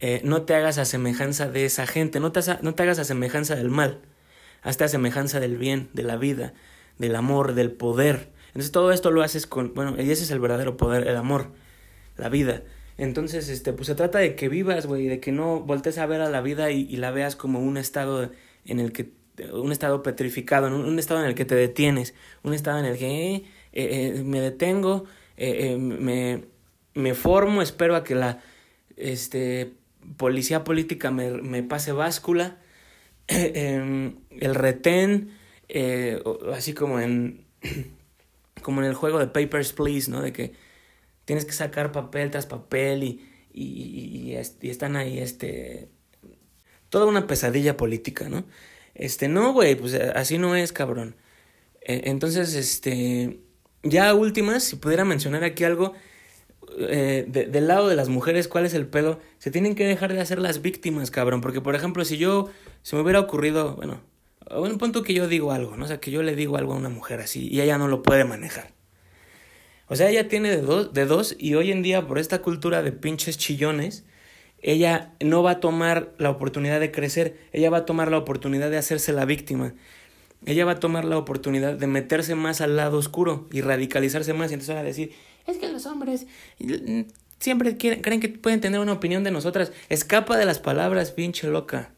[0.00, 3.04] Eh, no te hagas a semejanza de esa gente, no te, no te hagas a
[3.04, 4.00] semejanza del mal,
[4.62, 6.54] hazte a semejanza del bien, de la vida,
[6.98, 8.30] del amor, del poder.
[8.48, 11.48] Entonces todo esto lo haces con, bueno, y ese es el verdadero poder, el amor,
[12.16, 12.62] la vida.
[12.96, 16.22] Entonces, este, pues se trata de que vivas, güey, de que no voltees a ver
[16.22, 18.30] a la vida y, la veas como un estado
[18.64, 19.12] en el que,
[19.52, 22.98] un estado petrificado, un, un estado en el que te detienes, un estado en el
[22.98, 25.04] que eh, eh, me detengo,
[25.38, 26.44] me,
[26.94, 28.42] me formo, espero a que la,
[28.96, 29.72] este,
[30.16, 32.58] policía política me, me pase báscula,
[33.28, 35.30] em, el retén,
[35.68, 36.22] eh,
[36.54, 37.44] así como en,
[38.62, 40.20] como en el juego de Papers, Please, ¿no?
[40.20, 40.52] De que
[41.24, 45.88] tienes que sacar papel tras papel y, y, y, están ahí, este,
[46.88, 48.44] toda una pesadilla política, ¿no?
[48.94, 51.16] Este, no, güey, pues así no es, cabrón.
[51.82, 53.40] E, entonces, este,
[53.82, 55.94] ya últimas, si pudiera mencionar aquí algo,
[56.78, 59.20] eh, del lado de las mujeres, ¿cuál es el pedo?
[59.38, 61.40] Se tienen que dejar de hacer las víctimas, cabrón.
[61.40, 62.50] Porque, por ejemplo, si yo,
[62.82, 64.00] se me hubiera ocurrido, bueno,
[64.48, 65.84] a un punto que yo digo algo, ¿no?
[65.84, 68.02] O sea, que yo le digo algo a una mujer así y ella no lo
[68.02, 68.72] puede manejar.
[69.86, 72.82] O sea, ella tiene de dos, de dos y hoy en día, por esta cultura
[72.82, 74.04] de pinches chillones,
[74.62, 78.70] ella no va a tomar la oportunidad de crecer, ella va a tomar la oportunidad
[78.70, 79.74] de hacerse la víctima.
[80.46, 84.50] Ella va a tomar la oportunidad de meterse más al lado oscuro y radicalizarse más
[84.50, 85.12] y entonces va a decir,
[85.46, 86.26] es que los hombres
[87.40, 89.72] siempre creen que pueden tener una opinión de nosotras.
[89.88, 91.92] Escapa de las palabras, pinche loca.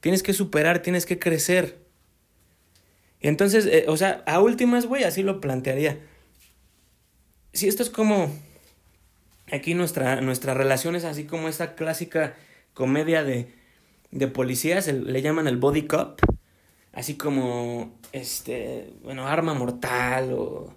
[0.00, 1.78] Tienes que superar, tienes que crecer.
[3.20, 6.00] Y entonces, eh, o sea, a últimas, güey, así lo plantearía.
[7.52, 8.30] Si esto es como.
[9.52, 12.36] Aquí nuestra, nuestra relación es así como esta clásica
[12.72, 13.52] comedia de,
[14.12, 16.20] de policías, le llaman el body cop.
[16.92, 20.74] Así como, este, bueno, arma mortal o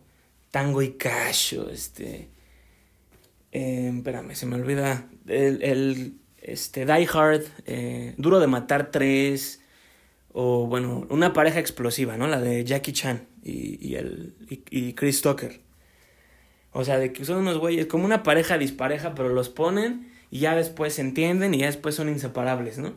[0.54, 2.30] Tango y Cacho, este...
[3.52, 5.10] Eh, espérame, se me olvida.
[5.26, 6.14] El, el
[6.44, 9.62] este, Die Hard, eh, Duro de Matar 3,
[10.32, 12.28] o bueno, una pareja explosiva, ¿no?
[12.28, 15.60] La de Jackie Chan y, y el, y, Chris Tucker.
[16.72, 20.42] O sea, de que son unos güeyes, como una pareja dispareja, pero los ponen y
[20.42, 22.94] ya después se entienden y ya después son inseparables, ¿no?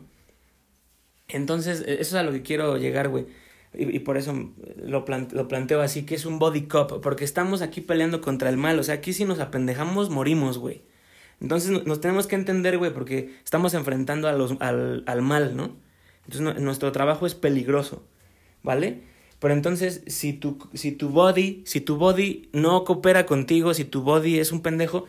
[1.27, 3.25] Entonces, e, eso es a lo que quiero llegar, güey.
[3.73, 4.33] Y, por eso
[4.77, 8.57] lo, lo planteo así, que es un body cop, porque estamos aquí peleando contra el
[8.57, 10.81] mal, o sea, aquí si nos apendejamos, morimos, güey.
[11.41, 15.75] Entonces nos tenemos que entender, güey, porque estamos enfrentando a los, al, al mal, ¿no?
[16.25, 18.03] Entonces nuestro trabajo es peligroso,
[18.63, 19.03] ¿vale?
[19.39, 24.01] Pero entonces, si tu, si tu body, si tu body no coopera contigo, si tu
[24.01, 25.05] body es un pendejo,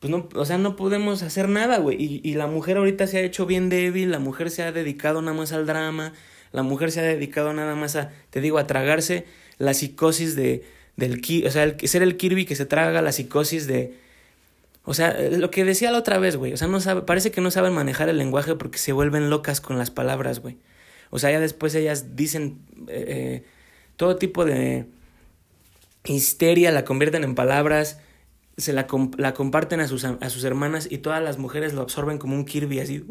[0.00, 2.02] pues no, o sea, no podemos hacer nada, güey.
[2.02, 5.20] Y, y la mujer ahorita se ha hecho bien débil, la mujer se ha dedicado
[5.20, 6.14] nada más al drama,
[6.52, 9.26] la mujer se ha dedicado nada más a, te digo, a tragarse
[9.58, 10.64] la psicosis de,
[10.96, 13.94] del, o sea, el, ser el Kirby que se traga la psicosis de,
[14.84, 17.40] o sea, lo que decía la otra vez, güey, o sea, no sabe, parece que
[17.40, 20.58] no saben manejar el lenguaje porque se vuelven locas con las palabras, güey.
[21.10, 23.44] O sea, ya después ellas dicen eh, eh,
[23.96, 24.86] todo tipo de
[26.04, 27.98] histeria, la convierten en palabras,
[28.56, 28.86] se la,
[29.16, 32.44] la comparten a sus, a sus hermanas y todas las mujeres lo absorben como un
[32.44, 33.04] Kirby así.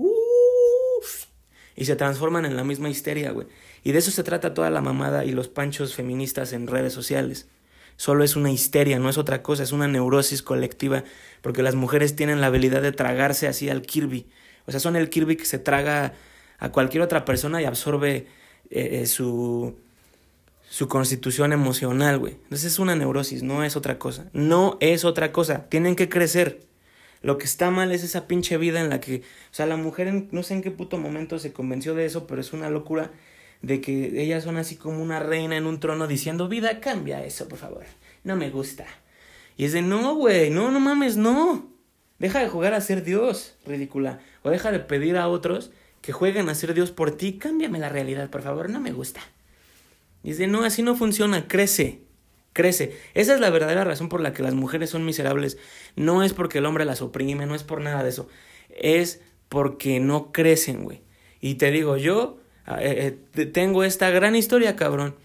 [1.79, 3.47] Y se transforman en la misma histeria, güey.
[3.85, 7.47] Y de eso se trata toda la mamada y los panchos feministas en redes sociales.
[7.95, 11.05] Solo es una histeria, no es otra cosa, es una neurosis colectiva,
[11.41, 14.27] porque las mujeres tienen la habilidad de tragarse así al Kirby.
[14.65, 16.15] O sea, son el Kirby que se traga
[16.57, 18.27] a cualquier otra persona y absorbe
[18.69, 19.77] eh, eh, su,
[20.69, 22.33] su constitución emocional, güey.
[22.43, 24.29] Entonces es una neurosis, no es otra cosa.
[24.33, 25.69] No es otra cosa.
[25.69, 26.59] Tienen que crecer.
[27.21, 30.27] Lo que está mal es esa pinche vida en la que, o sea, la mujer
[30.31, 33.11] no sé en qué puto momento se convenció de eso, pero es una locura
[33.61, 37.47] de que ellas son así como una reina en un trono diciendo, vida, cambia eso,
[37.49, 37.83] por favor.
[38.23, 38.85] No me gusta.
[39.57, 41.69] Y es de, no, güey, no, no mames, no.
[42.19, 44.19] Deja de jugar a ser Dios, ridícula.
[44.43, 47.37] O deja de pedir a otros que jueguen a ser Dios por ti.
[47.37, 49.21] Cámbiame la realidad, por favor, no me gusta.
[50.23, 52.01] Y es de, no, así no funciona, crece,
[52.59, 52.97] crece.
[53.13, 55.57] Esa es la verdadera razón por la que las mujeres son miserables.
[55.95, 58.27] No es porque el hombre las oprime, no es por nada de eso.
[58.69, 61.01] Es porque no crecen, güey.
[61.39, 65.15] Y te digo, yo Ah, eh, eh, tengo esta gran historia, cabrón.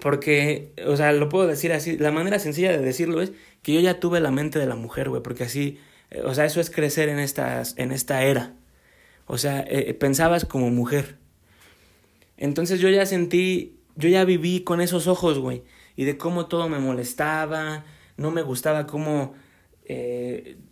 [0.00, 3.32] Porque, o sea, lo puedo decir así, la manera sencilla de decirlo es
[3.62, 5.78] que yo ya tuve la mente de la mujer, güey, porque así,
[6.10, 8.54] eh, o sea, eso es crecer en, estas, en esta era.
[9.26, 9.66] O sea,
[9.98, 11.16] pensabas como mujer.
[12.38, 15.62] Entonces yo ya sentí, yo ya viví con esos ojos, güey,
[15.96, 17.84] y de cómo todo me molestaba,
[18.16, 19.34] no me gustaba cómo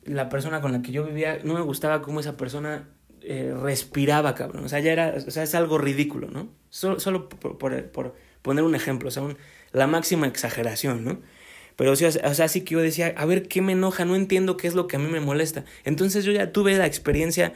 [0.05, 2.89] la persona con la que yo vivía, no me gustaba cómo esa persona
[3.27, 4.65] eh, respiraba, cabrón.
[4.65, 6.49] O sea, ya era, o sea, es algo ridículo, ¿no?
[6.69, 9.23] Solo, solo por, por, poner un ejemplo, o sea,
[9.73, 11.21] la máxima exageración, ¿no?
[11.77, 14.05] Pero o sea, o sea, sí que yo decía, a ver, ¿qué me enoja?
[14.05, 15.65] No entiendo qué es lo que a mí me molesta.
[15.85, 17.55] Entonces yo ya tuve la experiencia,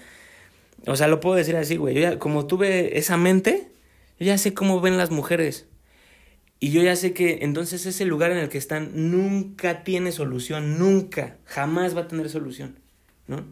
[0.87, 3.69] o sea, lo puedo decir así, güey, yo ya, como tuve esa mente,
[4.19, 5.67] yo ya sé cómo ven las mujeres.
[6.61, 10.79] Y yo ya sé que entonces ese lugar en el que están nunca tiene solución,
[10.79, 12.79] nunca, jamás va a tener solución,
[13.29, 13.44] ¿no?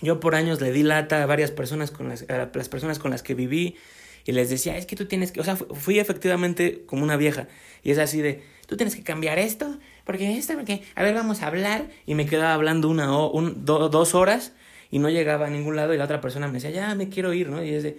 [0.00, 3.10] Yo por años le di lata a varias personas con las, a las personas con
[3.10, 3.76] las que viví
[4.24, 7.48] y les decía, es que tú tienes que, o sea, fui efectivamente como una vieja
[7.82, 11.42] y es así de, tú tienes que cambiar esto, porque esto, porque, a ver, vamos
[11.42, 14.52] a hablar y me quedaba hablando una o un, dos horas
[14.90, 17.32] y no llegaba a ningún lado y la otra persona me decía, ya me quiero
[17.32, 17.64] ir, ¿no?
[17.64, 17.98] Y es de,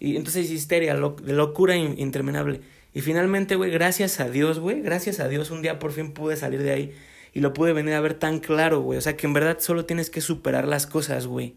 [0.00, 2.60] y entonces histeria, de locura interminable.
[2.92, 6.36] Y finalmente, güey, gracias a Dios, güey, gracias a Dios un día por fin pude
[6.36, 6.94] salir de ahí
[7.34, 8.98] y lo pude venir a ver tan claro, güey.
[8.98, 11.54] O sea, que en verdad solo tienes que superar las cosas, güey.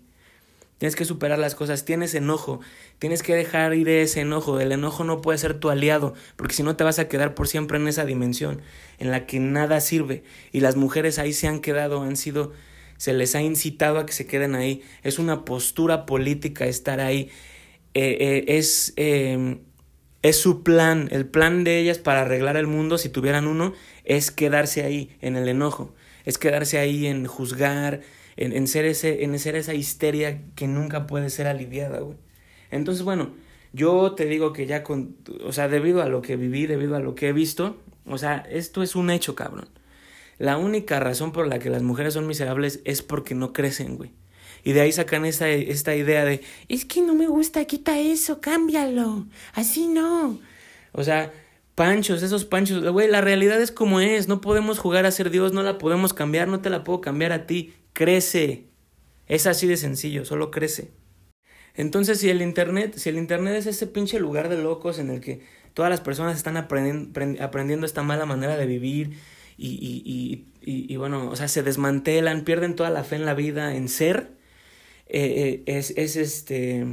[0.80, 2.62] Tienes que superar las cosas, tienes enojo,
[3.00, 6.64] tienes que dejar ir ese enojo, el enojo no puede ser tu aliado, porque si
[6.64, 8.62] no te vas a quedar por siempre en esa dimensión
[8.98, 12.54] en la que nada sirve y las mujeres ahí se han quedado, han sido,
[13.00, 17.30] se les ha incitado a que se queden ahí, es una postura política estar ahí,
[17.94, 19.60] eh, eh, es, eh,
[20.22, 24.32] es su plan, el plan de ellas para arreglar el mundo, si tuvieran uno, es
[24.32, 28.02] quedarse ahí en el enojo, es quedarse ahí en juzgar,
[28.36, 32.18] en, en, ser, ese, en ser esa histeria que nunca puede ser aliviada, güey.
[32.70, 33.32] Entonces, bueno,
[33.72, 37.00] yo te digo que ya con, o sea, debido a lo que viví, debido a
[37.00, 39.70] lo que he visto, o sea, esto es un hecho, cabrón.
[40.40, 44.14] La única razón por la que las mujeres son miserables es porque no crecen, güey.
[44.64, 48.42] Y de ahí sacan esa, esta idea de, es que no me gusta, quita eso,
[48.42, 50.40] cámbialo, así no.
[50.94, 51.32] O sea,
[51.76, 55.54] panchos, esos panchos, güey, la realidad es como es, no podemos jugar a ser Dios,
[55.54, 58.66] no la podemos cambiar, no te la puedo cambiar a ti, crece.
[59.28, 60.92] Es así de sencillo, solo crece.
[61.76, 65.22] Entonces, si el Internet, si el Internet es ese pinche lugar de locos en el
[65.22, 65.42] que
[65.74, 69.18] todas las personas están aprendiendo esta mala manera de vivir
[69.60, 73.34] y, y, y, y, bueno, o sea, se desmantelan, pierden toda la fe en la
[73.34, 74.32] vida, en ser,
[75.08, 76.86] eh, eh, es, es este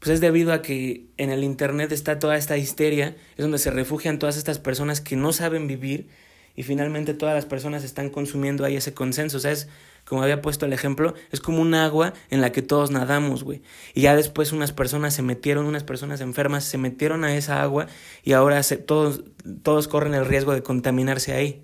[0.00, 3.70] pues es debido a que en el internet está toda esta histeria, es donde se
[3.70, 6.08] refugian todas estas personas que no saben vivir
[6.56, 9.68] y finalmente todas las personas están consumiendo ahí ese consenso, o sea, es
[10.06, 13.62] como había puesto el ejemplo, es como un agua en la que todos nadamos, güey.
[13.94, 17.86] Y ya después unas personas se metieron, unas personas enfermas se metieron a esa agua
[18.24, 19.22] y ahora se, todos,
[19.62, 21.62] todos corren el riesgo de contaminarse ahí.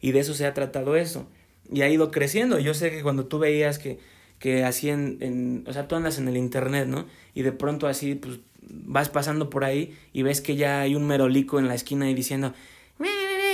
[0.00, 1.28] Y de eso se ha tratado eso.
[1.70, 2.58] y ha ido creciendo.
[2.58, 3.98] Yo sé que cuando tú veías que,
[4.38, 7.06] que así en, o sea, tú andas en el internet, ¿no?
[7.34, 11.06] Y de pronto así, pues, vas pasando por ahí y ves que ya hay un
[11.06, 12.54] merolico en la esquina y diciendo,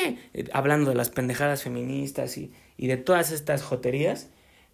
[0.05, 4.29] eh, hablando de las pendejadas feministas y, y de todas estas joterías.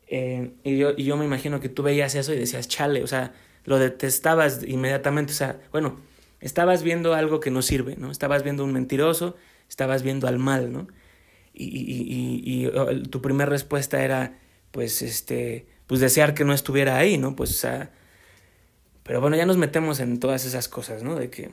[0.09, 3.07] Eh, y, yo, y yo me imagino que tú veías eso y decías, chale, o
[3.07, 3.33] sea,
[3.65, 6.01] lo detestabas inmediatamente, o sea, bueno,
[6.41, 8.11] estabas viendo algo que no sirve, ¿no?
[8.11, 9.37] Estabas viendo un mentiroso,
[9.69, 10.89] estabas viendo al mal, ¿no?
[11.53, 14.39] Y, y, y, tu primera respuesta era,
[14.71, 17.37] pues, este, pues desear que no estuviera ahí, ¿no?
[17.37, 17.91] Pues, o sea,
[19.03, 21.17] pero bueno, ya nos metemos en todas esas cosas, ¿no?
[21.17, 21.51] De que...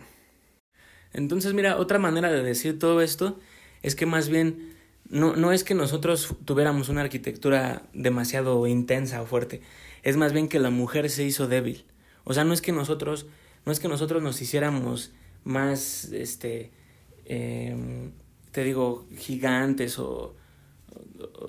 [1.13, 3.39] Entonces, mira, otra manera de decir todo esto
[3.81, 4.75] es que más bien
[5.09, 9.61] no, no es que nosotros tuviéramos una arquitectura demasiado intensa o fuerte,
[10.03, 11.85] es más bien que la mujer se hizo débil.
[12.23, 13.25] O sea, no es que nosotros,
[13.65, 16.71] no es que nosotros nos hiciéramos más, este,
[17.25, 18.11] eh,
[18.57, 20.35] te digo, gigantes o,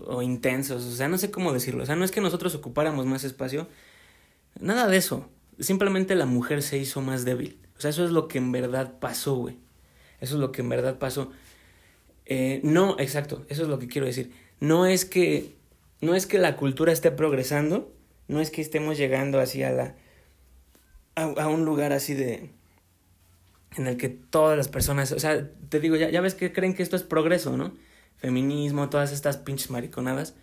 [0.09, 3.07] o, intensos, o sea, no sé cómo decirlo, o sea, no es que nosotros ocupáramos
[3.07, 3.67] más espacio,
[4.61, 5.27] nada de eso,
[5.59, 8.99] simplemente la mujer se hizo más débil, o sea, eso es lo que en verdad
[9.01, 9.57] pasó, güey,
[10.21, 11.33] eso es lo que en verdad pasó.
[12.27, 15.57] Eh, no, exacto, eso es lo que quiero decir, no es que,
[16.03, 17.91] no es que la cultura esté progresando,
[18.27, 19.95] no es que estemos llegando así a la,
[21.15, 22.51] a, a un lugar así de,
[23.77, 26.75] en el que todas las personas, o sea, te digo, ya, ya ves que creen
[26.75, 27.73] que esto es progreso, ¿no?
[28.17, 30.35] Feminismo, todas estas pinches mariconadas.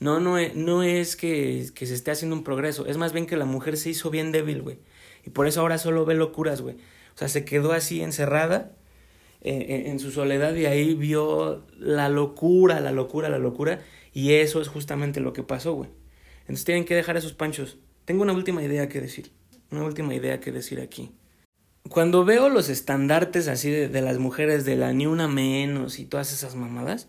[0.00, 3.26] No, no es, no es que, que se esté haciendo un progreso, es más bien
[3.26, 4.78] que la mujer se hizo bien débil, güey.
[5.24, 6.76] Y por eso ahora solo ve locuras, güey.
[7.14, 8.72] O sea, se quedó así encerrada
[9.40, 13.80] eh, en su soledad y ahí vio la locura, la locura, la locura.
[14.12, 15.90] Y eso es justamente lo que pasó, güey.
[16.40, 17.78] Entonces tienen que dejar esos panchos.
[18.04, 19.30] Tengo una última idea que decir.
[19.70, 21.12] Una última idea que decir aquí
[21.88, 26.06] cuando veo los estandartes así de, de, las mujeres de la ni una menos y
[26.06, 27.08] todas esas mamadas,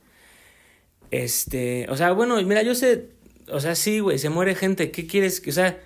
[1.11, 3.09] este, o sea, bueno, mira, yo sé,
[3.49, 5.41] o sea, sí, güey, se muere gente, ¿qué quieres?
[5.47, 5.79] O sea,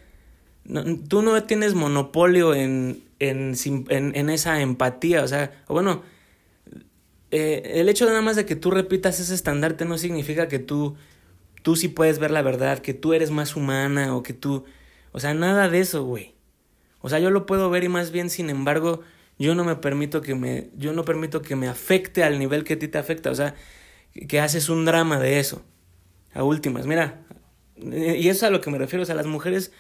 [1.07, 3.53] tú no tienes monopolio en, en,
[3.89, 6.03] en, esa empatía, o sea, bueno,
[7.31, 10.95] eh, el hecho nada más de que tú repitas ese estandarte no significa que tú,
[11.63, 14.65] tú sí puedes ver la verdad, que tú eres más humana o que tú,
[15.11, 16.38] o sea, nada de eso, güey.
[17.01, 19.01] O sea, yo lo puedo ver y más bien, sin embargo,
[19.37, 22.73] yo no me permito que me, yo no permito que me afecte al nivel que
[22.73, 23.31] a ti te afecta.
[23.31, 23.55] O sea,
[24.27, 25.63] que haces un drama de eso.
[26.33, 27.25] A últimas, mira.
[27.77, 29.03] Y eso es a lo que me refiero.
[29.03, 29.71] O sea, las mujeres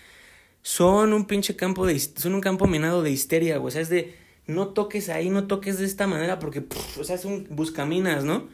[0.61, 3.59] son un pinche campo de, son un campo minado de histeria.
[3.59, 4.15] O sea, es de,
[4.47, 6.63] no toques ahí, no toques de esta manera porque,
[6.99, 8.47] o sea, es un buscaminas, ¿no?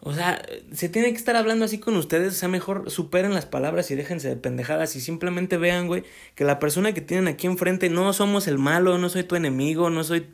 [0.00, 3.46] O sea, se tiene que estar hablando así con ustedes, o sea, mejor superen las
[3.46, 6.04] palabras y déjense de pendejadas y simplemente vean, güey,
[6.34, 9.90] que la persona que tienen aquí enfrente no somos el malo, no soy tu enemigo,
[9.90, 10.26] no soy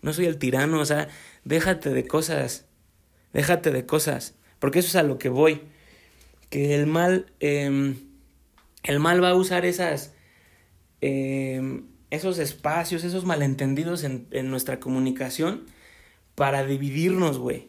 [0.00, 1.08] no soy el tirano, o sea,
[1.44, 2.66] déjate de cosas.
[3.32, 5.62] Déjate de cosas, porque eso es a lo que voy.
[6.50, 7.94] Que el mal eh,
[8.84, 10.14] el mal va a usar esas
[11.00, 15.66] eh, esos espacios, esos malentendidos en, en nuestra comunicación
[16.34, 17.67] para dividirnos, güey.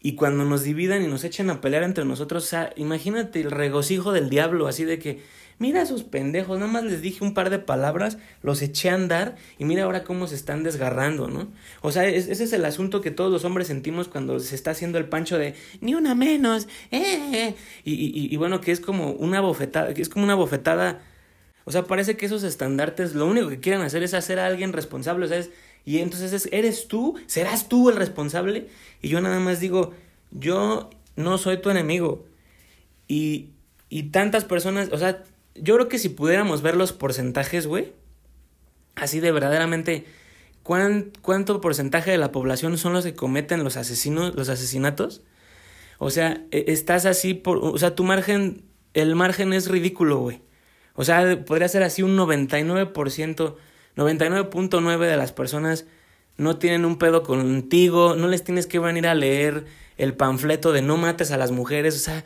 [0.00, 3.50] Y cuando nos dividan y nos echen a pelear entre nosotros, o sea, imagínate el
[3.50, 5.22] regocijo del diablo, así de que,
[5.58, 8.94] mira a esos pendejos, nada más les dije un par de palabras, los eché a
[8.94, 11.48] andar y mira ahora cómo se están desgarrando, ¿no?
[11.82, 14.70] O sea, es, ese es el asunto que todos los hombres sentimos cuando se está
[14.70, 19.10] haciendo el pancho de, ni una menos, eh, y, y, y bueno, que es como
[19.12, 21.00] una bofetada, que es como una bofetada,
[21.64, 24.72] o sea, parece que esos estandartes lo único que quieren hacer es hacer a alguien
[24.72, 25.50] responsable, o sea, es
[25.84, 28.68] y entonces es, eres tú, serás tú el responsable.
[29.00, 29.94] Y yo nada más digo,
[30.30, 32.26] yo no soy tu enemigo.
[33.06, 33.50] Y,
[33.88, 37.92] y tantas personas, o sea, yo creo que si pudiéramos ver los porcentajes, güey,
[38.96, 40.04] así de verdaderamente,
[40.62, 45.22] ¿cuán, ¿cuánto porcentaje de la población son los que cometen los asesinos, los asesinatos?
[45.98, 48.64] O sea, e, estás así por, o sea, tu margen,
[48.94, 50.42] el margen es ridículo, güey.
[50.94, 53.56] O sea, podría ser así un 99%
[53.98, 55.84] 99.9 de las personas
[56.36, 59.64] no tienen un pedo contigo, no les tienes que venir a leer
[59.96, 62.24] el panfleto de no mates a las mujeres, o sea,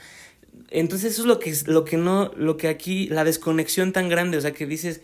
[0.69, 4.37] entonces eso es lo que lo que no lo que aquí la desconexión tan grande,
[4.37, 5.01] o sea, que dices,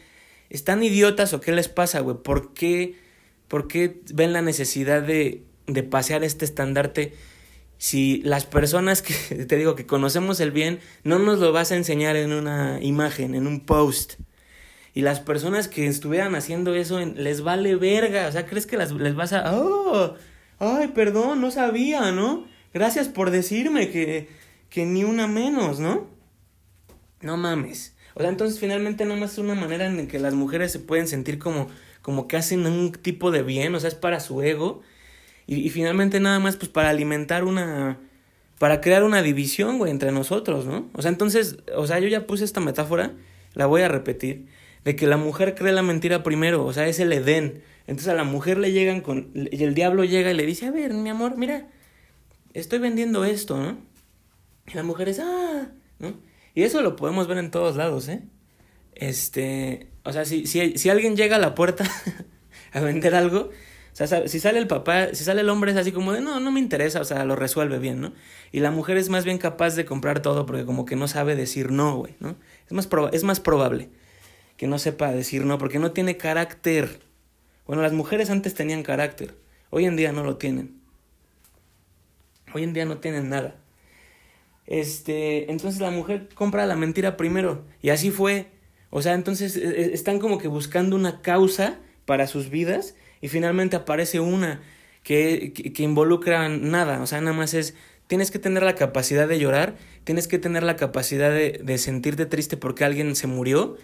[0.50, 2.18] ¿están idiotas o qué les pasa, güey?
[2.22, 2.96] ¿Por qué
[3.48, 7.14] por qué ven la necesidad de de pasear este estandarte
[7.78, 9.14] si las personas que
[9.48, 13.34] te digo que conocemos el bien no nos lo vas a enseñar en una imagen,
[13.34, 14.14] en un post?
[14.98, 18.26] Y las personas que estuvieran haciendo eso les vale verga.
[18.26, 19.56] O sea, ¿crees que las, les vas a...
[19.56, 20.14] Oh,
[20.58, 22.48] ay, perdón, no sabía, ¿no?
[22.74, 24.28] Gracias por decirme que,
[24.68, 26.08] que ni una menos, ¿no?
[27.20, 27.94] No mames.
[28.14, 31.06] O sea, entonces finalmente no más es una manera en que las mujeres se pueden
[31.06, 31.68] sentir como,
[32.02, 34.82] como que hacen un tipo de bien, o sea, es para su ego.
[35.46, 38.00] Y, y finalmente nada más pues para alimentar una,
[38.58, 40.90] para crear una división, güey, entre nosotros, ¿no?
[40.94, 43.12] O sea, entonces, o sea, yo ya puse esta metáfora,
[43.54, 44.57] la voy a repetir,
[44.88, 47.62] de que la mujer cree la mentira primero, o sea, es el Edén.
[47.86, 50.70] Entonces a la mujer le llegan con, y el diablo llega y le dice, a
[50.70, 51.68] ver, mi amor, mira,
[52.54, 53.76] estoy vendiendo esto, ¿no?
[54.66, 55.68] Y la mujer es, ah,
[55.98, 56.14] ¿no?
[56.54, 58.22] Y eso lo podemos ver en todos lados, ¿eh?
[58.94, 61.84] Este, o sea, si, si, si alguien llega a la puerta
[62.72, 63.50] a vender algo,
[63.92, 66.40] o sea, si sale el papá, si sale el hombre es así como de, no,
[66.40, 68.14] no me interesa, o sea, lo resuelve bien, ¿no?
[68.52, 71.36] Y la mujer es más bien capaz de comprar todo porque como que no sabe
[71.36, 72.36] decir no, güey, ¿no?
[72.66, 73.90] Es más, es más probable
[74.58, 77.00] que no sepa decir no porque no tiene carácter.
[77.66, 79.34] Bueno, las mujeres antes tenían carácter,
[79.70, 80.76] hoy en día no lo tienen.
[82.52, 83.56] Hoy en día no tienen nada.
[84.66, 88.48] Este, entonces la mujer compra la mentira primero y así fue.
[88.90, 93.28] O sea, entonces e, e, están como que buscando una causa para sus vidas y
[93.28, 94.60] finalmente aparece una
[95.04, 97.74] que, que, involucra nada, o sea, nada más es,
[98.08, 102.26] tienes que tener la capacidad de llorar, tienes que tener la capacidad de, de sentirte
[102.26, 103.76] triste porque alguien se murió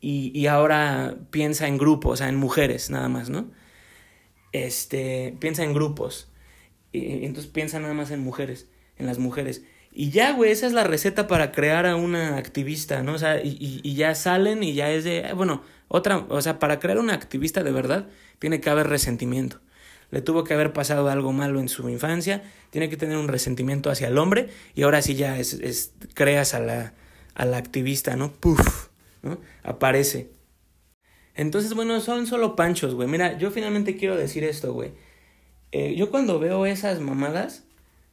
[0.00, 3.50] y, y ahora piensa en grupos, o sea, en mujeres nada más, ¿no?
[4.52, 6.28] Este, piensa en grupos,
[6.92, 9.62] y entonces piensa nada más en mujeres, en las mujeres.
[9.92, 13.14] Y ya, güey, esa es la receta para crear a una activista, ¿no?
[13.14, 16.58] O sea, y, y, ya salen y ya es de, eh, bueno, otra, o sea,
[16.60, 19.60] para crear una activista de verdad, tiene que haber resentimiento.
[20.10, 23.90] Le tuvo que haber pasado algo malo en su infancia, tiene que tener un resentimiento
[23.90, 26.94] hacia el hombre y ahora sí ya es, es creas a la,
[27.34, 28.32] a la activista, ¿no?
[28.32, 28.89] Puf,
[29.22, 29.40] ¿no?
[29.62, 30.30] Aparece.
[31.34, 33.08] Entonces, bueno, son solo panchos, güey.
[33.08, 34.92] Mira, yo finalmente quiero decir esto, güey.
[35.72, 37.64] Eh, yo cuando veo esas mamadas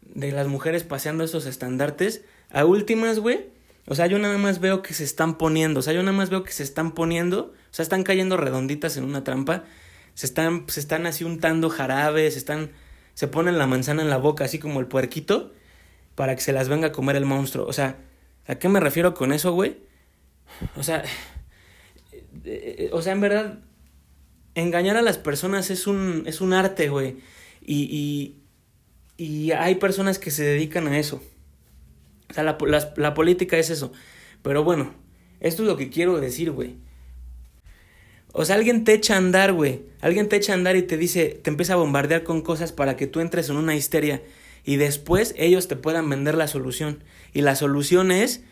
[0.01, 3.47] de las mujeres paseando esos estandartes, a últimas, güey,
[3.87, 6.29] o sea, yo nada más veo que se están poniendo, o sea, yo nada más
[6.29, 9.63] veo que se están poniendo, o sea, están cayendo redonditas en una trampa
[10.17, 12.71] se están, se están así untando jarabes, se están,
[13.13, 15.53] se ponen la manzana en la boca, así como el puerquito,
[16.15, 17.67] para que se las venga a comer el monstruo.
[17.67, 17.97] O sea,
[18.47, 19.77] ¿a qué me refiero con eso, güey?
[20.75, 21.03] O sea,
[22.45, 23.59] eh, o sea, en verdad,
[24.55, 27.17] engañar a las personas es un, es un arte, güey.
[27.61, 28.35] Y,
[29.17, 31.21] y, y, hay personas que se dedican a eso.
[32.29, 32.57] O sea, la,
[32.95, 33.91] la política es eso.
[34.41, 34.93] Pero bueno,
[35.39, 36.75] esto es lo que quiero decir, güey.
[38.33, 39.81] O sea, alguien te echa a andar, güey.
[39.99, 42.95] Alguien te echa a andar y te dice, te empieza a bombardear con cosas para
[42.95, 44.21] que tú entres en una histeria
[44.63, 47.03] y después ellos te puedan vender la solución.
[47.33, 48.43] Y la solución es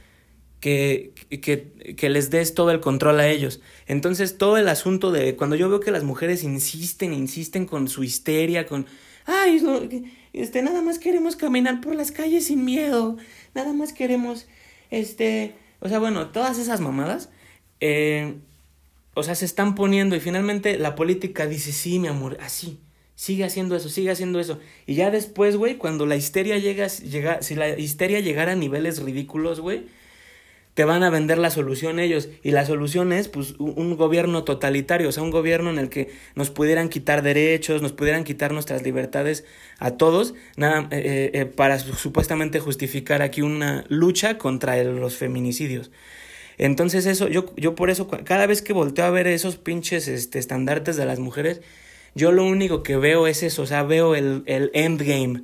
[0.65, 3.61] que, que, que, les des todo el control a ellos.
[3.85, 8.03] Entonces, todo el asunto de cuando yo veo que las mujeres insisten, insisten con su
[8.03, 8.87] histeria, con,
[9.27, 9.61] ay,
[10.33, 13.15] este, nada más queremos caminar por las calles sin miedo,
[13.53, 14.47] nada más queremos,
[14.89, 17.29] este, o sea, bueno, todas esas mamadas,
[17.79, 18.33] eh,
[19.13, 22.79] o sea, se están poniendo y finalmente la política dice, sí, mi amor, así,
[23.13, 24.57] sigue haciendo eso, sigue haciendo eso.
[24.87, 29.03] Y ya después, güey, cuando la histeria llega, llega, si la histeria llegara a niveles
[29.03, 29.85] ridículos, güey,
[30.75, 32.29] te van a vender la solución ellos.
[32.43, 36.09] Y la solución es, pues, un gobierno totalitario, o sea, un gobierno en el que
[36.35, 39.45] nos pudieran quitar derechos, nos pudieran quitar nuestras libertades
[39.79, 45.91] a todos, nada, eh, eh, para supuestamente justificar aquí una lucha contra los feminicidios.
[46.57, 50.39] Entonces eso, yo, yo por eso, cada vez que volteo a ver esos pinches este,
[50.39, 51.61] estandartes de las mujeres,
[52.15, 55.43] yo lo único que veo es eso, o sea, veo el, el endgame.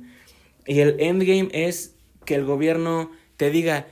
[0.66, 1.94] Y el endgame es
[2.26, 3.86] que el gobierno te diga,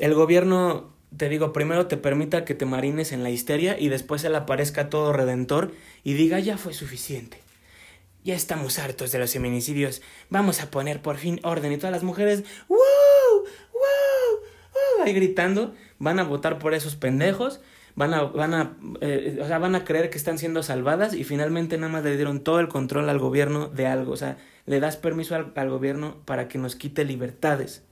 [0.00, 4.24] el gobierno, te digo, primero te permita que te marines en la histeria y después
[4.24, 5.72] él aparezca todo redentor
[6.02, 7.38] y diga, ya fue suficiente.
[8.24, 10.02] Ya estamos hartos de los feminicidios.
[10.30, 11.72] Vamos a poner por fin orden.
[11.72, 12.78] Y todas las mujeres, ¡wow!
[13.72, 15.04] ¡wow!
[15.04, 17.60] Ahí gritando van a votar por esos pendejos,
[17.94, 21.24] van a, van a, eh, o sea, van a creer que están siendo salvadas y
[21.24, 24.80] finalmente nada más le dieron todo el control al gobierno de algo, o sea, le
[24.80, 27.84] das permiso al, al gobierno para que nos quite libertades,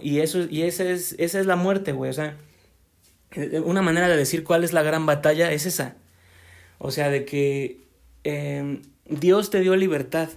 [0.00, 2.36] Y eso, y esa es, esa es la muerte, güey, o sea,
[3.64, 5.96] una manera de decir cuál es la gran batalla es esa,
[6.78, 7.80] o sea, de que
[8.24, 10.28] em, Dios te dio libertad,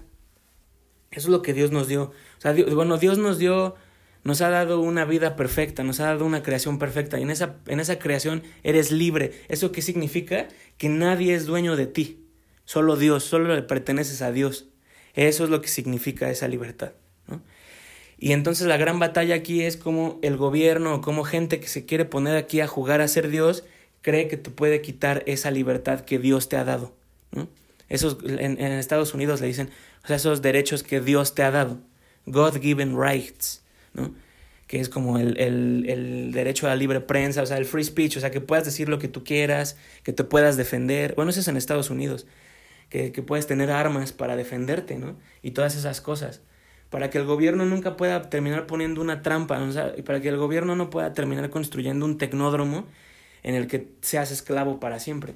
[1.11, 3.75] eso es lo que Dios nos dio, o sea, bueno, Dios nos dio
[4.23, 7.57] nos ha dado una vida perfecta, nos ha dado una creación perfecta y en esa,
[7.67, 9.33] en esa creación eres libre.
[9.49, 10.47] ¿Eso qué significa?
[10.77, 12.25] Que nadie es dueño de ti,
[12.63, 14.67] solo Dios, solo le perteneces a Dios.
[15.13, 16.93] Eso es lo que significa esa libertad.
[17.27, 17.41] ¿no?
[18.23, 21.85] Y entonces la gran batalla aquí es como el gobierno o como gente que se
[21.85, 23.65] quiere poner aquí a jugar a ser Dios
[24.01, 26.95] cree que te puede quitar esa libertad que Dios te ha dado.
[27.33, 27.49] ¿no?
[27.89, 29.71] Esos, en, en Estados Unidos le dicen,
[30.05, 31.79] o sea, esos derechos que Dios te ha dado.
[32.25, 33.61] God-given rights.
[33.93, 34.15] ¿no?
[34.67, 37.83] Que es como el, el, el, derecho a la libre prensa, o sea, el free
[37.83, 41.13] speech, o sea, que puedas decir lo que tú quieras, que te puedas defender.
[41.15, 42.25] Bueno, eso es en Estados Unidos,
[42.87, 45.17] que, que puedes tener armas para defenderte, ¿no?
[45.41, 46.39] Y todas esas cosas.
[46.93, 50.37] Para que el gobierno nunca pueda terminar poniendo una trampa, o sea, para que el
[50.37, 52.85] gobierno no pueda terminar construyendo un tecnódromo
[53.41, 55.33] en el que seas esclavo para siempre.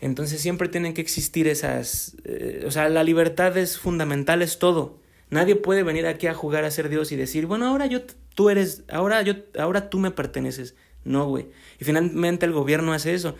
[0.00, 2.16] Entonces siempre tienen que existir esas...
[2.22, 5.00] Eh, o sea, la libertad es fundamental, es todo.
[5.30, 8.02] Nadie puede venir aquí a jugar a ser Dios y decir, bueno, ahora yo,
[8.36, 10.76] tú eres, ahora yo, ahora tú me perteneces.
[11.02, 11.48] No, güey.
[11.80, 13.34] Y finalmente el gobierno hace eso.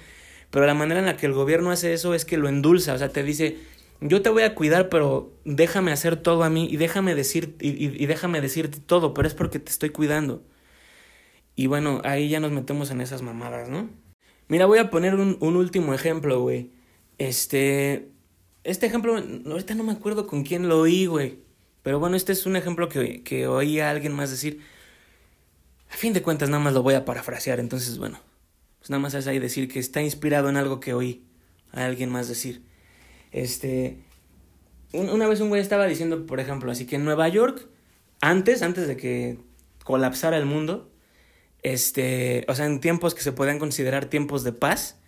[0.50, 2.98] Pero la manera en la que el gobierno hace eso es que lo endulza, o
[2.98, 3.58] sea, te dice,
[4.00, 8.06] yo te voy a cuidar, pero déjame hacer todo a mí y déjame decir, y,
[8.06, 10.42] déjame decirte todo, pero es porque te estoy cuidando.
[11.54, 13.90] Y bueno, ahí ya nos metemos en esas mamadas, ¿no?
[14.48, 16.72] Mira, voy a poner un, un último ejemplo, güey.
[17.18, 18.10] Este.
[18.64, 21.38] Este ejemplo, ahorita no me acuerdo con quién lo oí, güey.
[21.82, 24.60] Pero bueno, este es un ejemplo que, que oí a alguien más decir.
[25.90, 27.60] A fin de cuentas, nada más lo voy a parafrasear.
[27.60, 28.20] Entonces, bueno,
[28.78, 31.24] pues nada más es ahí decir que está inspirado en algo que oí
[31.72, 32.69] a alguien más decir.
[33.32, 33.98] Este.
[34.92, 37.68] una vez un güey estaba diciendo, por ejemplo, así que en Nueva York,
[38.20, 39.38] antes, antes de que
[39.84, 40.90] colapsara el mundo,
[41.62, 45.00] este, o sea, en tiempos que se podían considerar tiempos de paz,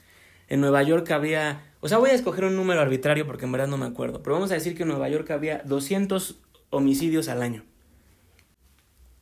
[0.49, 3.69] en Nueva York había, o sea, voy a escoger un número arbitrario porque en verdad
[3.69, 7.43] no me acuerdo, pero vamos a decir que en Nueva York había 200 homicidios al
[7.43, 7.65] año.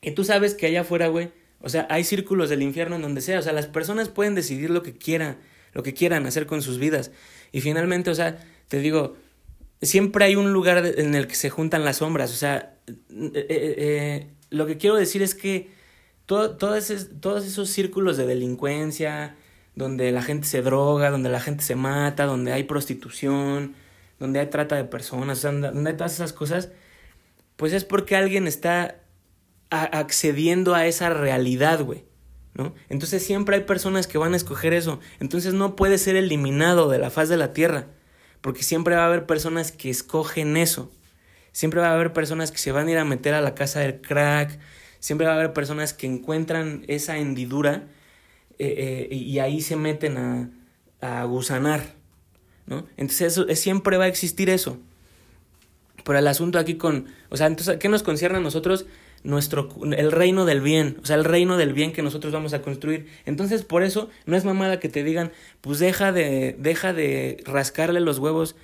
[0.03, 1.31] Y tú sabes que allá afuera, güey,
[1.61, 4.71] o sea, hay círculos del infierno en donde sea, o sea, las personas pueden decidir
[4.71, 5.39] lo que quieran,
[5.73, 7.11] lo que quieran hacer con sus vidas.
[7.53, 8.39] Y finalmente, o sea,
[8.71, 9.17] te digo,
[9.83, 12.95] siempre hay un lugar en el que se juntan las sombras, o sea, eh,
[13.35, 15.73] eh, eh, lo que quiero decir es que
[16.25, 19.35] todos esos círculos de delincuencia,
[19.75, 23.75] donde la gente se droga, donde la gente se mata, donde hay prostitución,
[24.21, 26.71] donde hay trata de personas, donde hay todas esas cosas,
[27.57, 29.01] pues es porque alguien está
[29.71, 32.05] accediendo a esa realidad, güey.
[32.55, 32.73] ¿No?
[32.89, 35.01] Entonces siempre hay personas que van a escoger eso.
[35.19, 37.89] Entonces no puede ser eliminado de la faz de la tierra.
[38.41, 40.91] Porque siempre va a haber personas que escogen eso.
[41.53, 43.81] Siempre va a haber personas que se van a ir a meter a la casa
[43.81, 44.59] del crack,
[45.01, 47.85] siempre va a haber personas que encuentran esa hendidura
[48.59, 50.51] eh, eh, y ahí se meten a,
[51.01, 51.95] a gusanar,
[52.67, 52.87] ¿no?
[52.97, 54.79] Entonces eso, siempre va a existir eso.
[56.05, 58.87] Pero el asunto aquí con, o sea, entonces, ¿qué nos concierne a nosotros?
[59.23, 62.63] Nuestro, el reino del bien, o sea, el reino del bien que nosotros vamos a
[62.63, 63.07] construir.
[63.27, 68.01] Entonces, por eso, no es mamada que te digan, pues deja de, deja de rascarle
[68.01, 68.57] los huevos,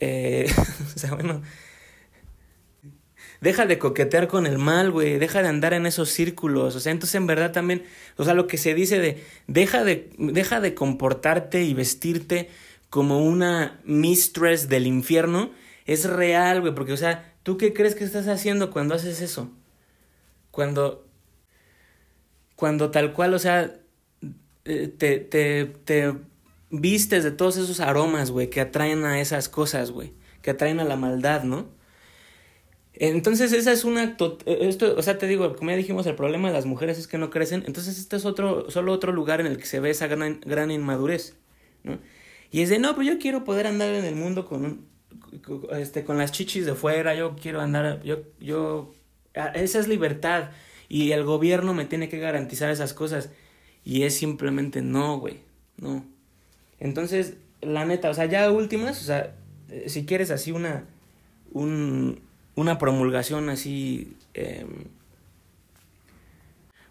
[0.00, 0.52] eh,
[0.94, 1.42] o sea, bueno,
[3.40, 6.92] deja de coquetear con el mal, güey, deja de andar en esos círculos, o sea,
[6.92, 7.84] entonces en verdad también,
[8.16, 12.50] o sea, lo que se dice de, deja de, deja de comportarte y vestirte
[12.90, 15.50] como una mistress del infierno,
[15.86, 19.50] es real, güey, porque, o sea, ¿tú qué crees que estás haciendo cuando haces eso?
[20.58, 21.06] Cuando,
[22.56, 23.78] cuando tal cual, o sea,
[24.64, 26.12] eh, te, te, te
[26.70, 30.84] vistes de todos esos aromas, güey, que atraen a esas cosas, güey, que atraen a
[30.84, 31.68] la maldad, ¿no?
[32.92, 34.16] Entonces esa es una...
[34.46, 37.18] Esto, o sea, te digo, como ya dijimos, el problema de las mujeres es que
[37.18, 37.62] no crecen.
[37.68, 40.72] Entonces este es otro, solo otro lugar en el que se ve esa gran, gran
[40.72, 41.36] inmadurez,
[41.84, 42.00] ¿no?
[42.50, 44.88] Y es de, no, pues yo quiero poder andar en el mundo con,
[45.70, 48.92] este, con las chichis de fuera, yo quiero andar, yo, yo,
[49.46, 50.50] esa es libertad.
[50.88, 53.30] Y el gobierno me tiene que garantizar esas cosas.
[53.84, 55.40] Y es simplemente no, güey,
[55.76, 56.04] no.
[56.80, 59.34] Entonces, la neta, o sea, ya últimas, o sea,
[59.70, 60.84] eh, si quieres así una,
[61.52, 62.20] un,
[62.54, 64.66] una promulgación así, eh,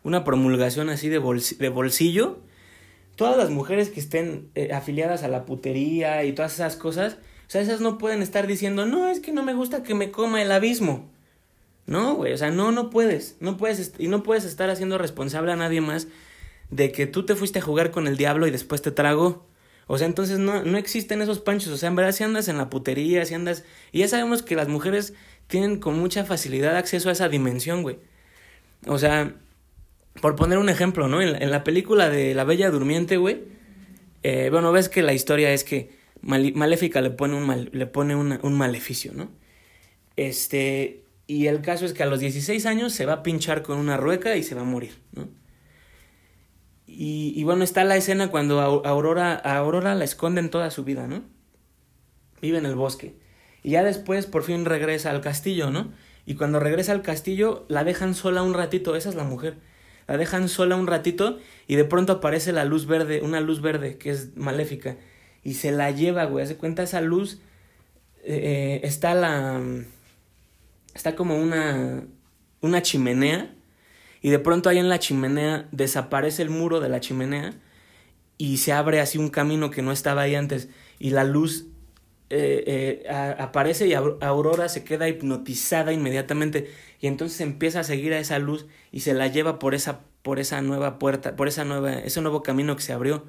[0.03, 1.19] una promulgación así de,
[1.59, 2.39] de, bolsillo,
[3.15, 7.17] todas las mujeres que estén eh, afiliadas a la putería y todas esas cosas,
[7.47, 10.11] o sea, esas no pueden estar diciendo, no, es que no me gusta que me
[10.11, 11.09] coma el abismo.
[11.87, 15.53] No, güey, o sea, no, no puedes, no puedes, y no puedes estar haciendo responsable
[15.53, 16.09] a nadie más
[16.69, 19.47] de que tú te fuiste a jugar con el diablo y después te tragó.
[19.87, 21.71] O sea, entonces no, no existen esos panchos.
[21.71, 23.63] O sea, en verdad, si andas en la putería, si andas.
[23.93, 25.13] Y ya sabemos que las mujeres
[25.47, 27.97] tienen con mucha facilidad acceso a esa dimensión, güey.
[28.85, 29.33] O sea,
[30.21, 31.21] por poner un ejemplo, ¿no?
[31.21, 33.43] En, la película de La Bella Durmiente, güey,
[34.23, 38.57] eh, bueno, ves que la historia es que Maléfica le pone, un, le pone un
[38.57, 39.29] maleficio, ¿no?
[40.17, 43.77] Este, y el caso es que a los 16 años se va a pinchar con
[43.77, 45.27] una rueca y se va a morir, ¿no?
[46.87, 51.05] Y, y bueno, está la escena cuando Aurora, a Aurora la esconden toda su vida,
[51.05, 51.23] ¿no?
[52.41, 53.15] Vive en el bosque.
[53.61, 55.91] Y ya después por fin regresa al castillo, ¿no?
[56.25, 59.57] Y cuando regresa al castillo la dejan sola un ratito, esa es la mujer.
[60.07, 63.97] La dejan sola un ratito y de pronto aparece la luz verde, una luz verde
[63.97, 64.95] que es maléfica.
[65.43, 66.45] Y se la lleva, güey.
[66.45, 67.39] Hace cuenta esa luz.
[68.23, 69.61] Eh, eh, está la.
[70.97, 72.07] Está como una.
[72.59, 73.53] Una chimenea.
[74.19, 77.53] Y de pronto ahí en la chimenea desaparece el muro de la chimenea.
[78.39, 80.69] Y se abre así un camino que no estaba ahí antes.
[80.97, 81.67] Y la luz
[82.31, 86.69] eh, eh, aparece y Aurora se queda hipnotizada inmediatamente
[86.99, 90.39] y entonces empieza a seguir a esa luz y se la lleva por esa, por
[90.39, 93.23] esa nueva puerta, por esa nueva, ese nuevo camino que se abrió.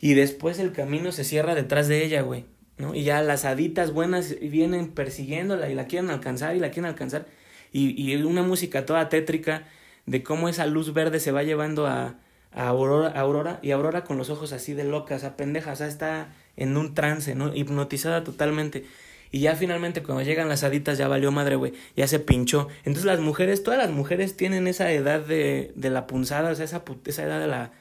[0.00, 2.44] Y después el camino se cierra detrás de ella, güey.
[2.78, 2.94] ¿No?
[2.94, 7.26] Y ya las haditas buenas vienen persiguiéndola y la quieren alcanzar y la quieren alcanzar.
[7.72, 9.66] Y, y una música toda tétrica
[10.06, 12.16] de cómo esa luz verde se va llevando a,
[12.52, 15.76] a Aurora, Aurora y Aurora con los ojos así de loca, o sea, pendeja, o
[15.76, 17.54] sea, está en un trance, ¿no?
[17.54, 18.84] Hipnotizada totalmente.
[19.32, 22.68] Y ya finalmente cuando llegan las haditas ya valió madre, güey, ya se pinchó.
[22.84, 26.64] Entonces las mujeres, todas las mujeres tienen esa edad de, de la punzada, o sea,
[26.64, 27.72] esa, esa edad de la...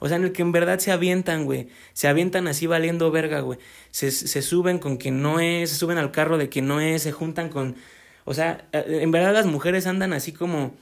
[0.00, 1.68] O sea, en el que en verdad se avientan, güey.
[1.92, 3.58] Se avientan así valiendo verga, güey.
[3.90, 7.02] Se, se suben con quien no es, se suben al carro de quien no es,
[7.02, 7.76] se juntan con...
[8.24, 10.74] O sea, eh, en verdad las mujeres andan así como...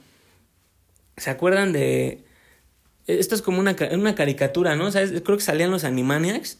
[1.17, 2.23] ¿Se acuerdan de
[3.17, 4.85] esto es como una, una caricatura, ¿no?
[4.85, 6.59] O sea, creo que salían los Animaniacs.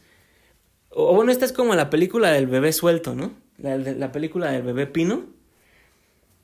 [0.88, 3.32] O, bueno, esta es como la película del bebé suelto, ¿no?
[3.58, 5.26] La, la película del bebé Pino.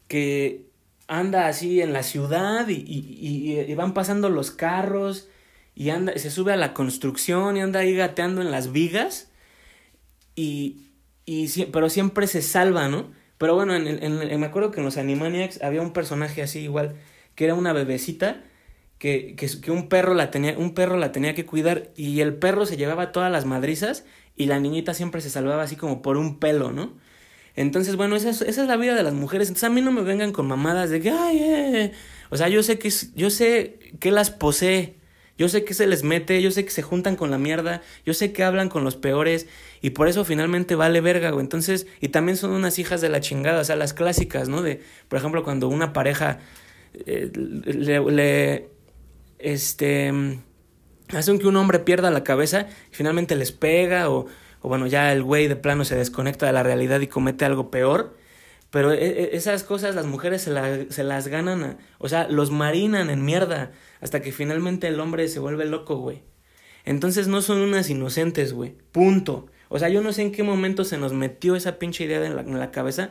[0.06, 0.66] Que
[1.08, 5.28] anda así en la ciudad y, y, y, van pasando los carros
[5.76, 9.30] y anda, se sube a la construcción y anda ahí gateando en las vigas.
[10.34, 10.88] Y,
[11.26, 13.12] y, pero siempre se salva, ¿no?
[13.38, 16.96] Pero bueno, en, en, me acuerdo que en los Animaniacs había un personaje así igual,
[17.34, 18.42] que era una bebecita
[18.98, 22.34] que, que, que, un, perro la tenía, un perro la tenía que cuidar y el
[22.34, 26.16] perro se llevaba todas las madrizas y la niñita siempre se salvaba así como por
[26.16, 26.94] un pelo, ¿no?
[27.54, 29.48] Entonces, bueno, esa es, esa es la vida de las mujeres.
[29.48, 31.92] Entonces a mí no me vengan con mamadas de que, ay, eh".
[32.30, 34.95] o sea, yo sé que, yo sé que las posee,
[35.38, 38.14] yo sé que se les mete, yo sé que se juntan con la mierda, yo
[38.14, 39.46] sé que hablan con los peores
[39.82, 41.42] y por eso finalmente vale verga, güey.
[41.42, 44.62] Entonces, y también son unas hijas de la chingada, o sea, las clásicas, ¿no?
[44.62, 46.38] De, por ejemplo, cuando una pareja
[46.94, 48.68] eh, le
[49.38, 50.12] este,
[51.14, 54.26] hacen que un hombre pierda la cabeza y finalmente les pega o,
[54.62, 57.70] o bueno, ya el güey de plano se desconecta de la realidad y comete algo
[57.70, 58.16] peor.
[58.70, 63.10] Pero e, e, esas cosas las mujeres se, se las ganan, o sea, los marinan
[63.10, 66.22] en mierda hasta que finalmente el hombre se vuelve loco, güey.
[66.84, 68.74] Entonces no son unas inocentes, güey.
[68.92, 69.46] Punto.
[69.68, 72.58] O sea, yo no sé en qué momento se nos metió esa pinche idea en
[72.58, 73.10] la, cabeza,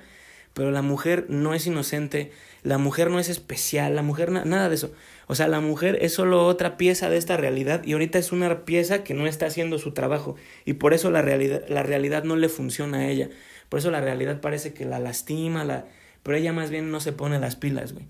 [0.53, 2.31] pero la mujer no es inocente,
[2.63, 4.93] la mujer no es especial, la mujer nada de eso.
[5.27, 8.63] O sea, la mujer es solo otra pieza de esta realidad y ahorita es una
[8.63, 12.37] pieza que no está haciendo su trabajo y por eso la realidad, la realidad no
[12.37, 13.29] le funciona a ella.
[13.67, 15.85] Por eso la realidad parece que la lastima, la...
[16.23, 18.05] pero ella más bien no se pone las pilas, güey.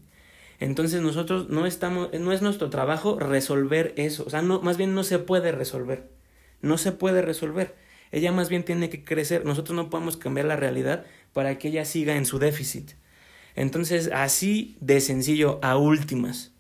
[0.60, 4.94] Entonces nosotros no estamos, no es nuestro trabajo resolver eso, o sea, no, más bien
[4.96, 6.10] no se puede resolver,
[6.62, 7.76] no se puede resolver.
[8.12, 11.84] Ella más bien tiene que crecer, nosotros no podemos cambiar la realidad para que ella
[11.86, 12.92] siga en su déficit.
[13.56, 16.54] Entonces, así de sencillo, a últimas.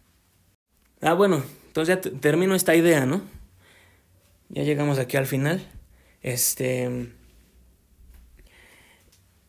[1.01, 3.21] Ah, bueno, entonces ya termino esta idea, ¿no?
[4.49, 5.65] Ya llegamos aquí al final.
[6.21, 7.14] Este.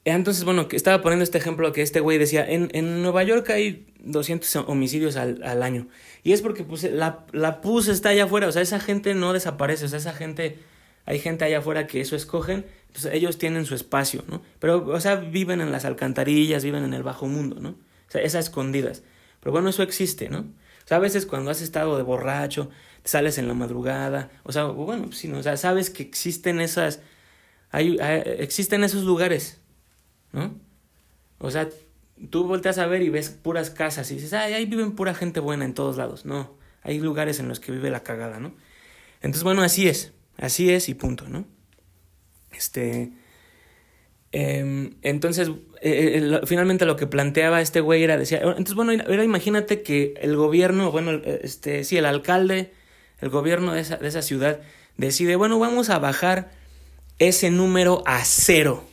[0.06, 3.88] Entonces, bueno, estaba poniendo este ejemplo que este güey decía, en, en Nueva York hay
[4.04, 5.88] 200 homicidios al, al año.
[6.22, 9.32] Y es porque pues, la, la PUS está allá afuera, o sea, esa gente no
[9.32, 10.60] desaparece, o sea, esa gente,
[11.06, 14.42] hay gente allá afuera que eso escogen, entonces ellos tienen su espacio, ¿no?
[14.60, 17.70] Pero, o sea, viven en las alcantarillas, viven en el bajo mundo, ¿no?
[17.70, 19.02] O sea, esas escondidas.
[19.40, 20.38] Pero bueno, eso existe, ¿no?
[20.38, 22.70] O sea, a veces cuando has estado de borracho,
[23.02, 27.00] sales en la madrugada, o sea, bueno, pues, o sea, sabes que existen esas,
[27.72, 27.96] hay,
[28.38, 29.58] existen esos lugares,
[30.36, 30.54] ¿no?
[31.38, 31.68] O sea,
[32.30, 35.40] tú volteas a ver y ves puras casas y dices, ay, ahí viven pura gente
[35.40, 36.24] buena en todos lados.
[36.24, 38.54] No, hay lugares en los que vive la cagada, ¿no?
[39.16, 41.44] Entonces, bueno, así es, así es y punto, ¿no?
[42.52, 43.10] Este,
[44.38, 45.48] Em, entonces,
[45.80, 50.36] eh, eh, finalmente lo que planteaba este güey era, decía, entonces bueno, imagínate que el
[50.36, 52.72] gobierno, bueno, este, sí, el alcalde,
[53.20, 54.60] el gobierno de esa, de esa ciudad
[54.98, 56.50] decide, bueno, vamos a bajar
[57.18, 58.84] ese número a cero.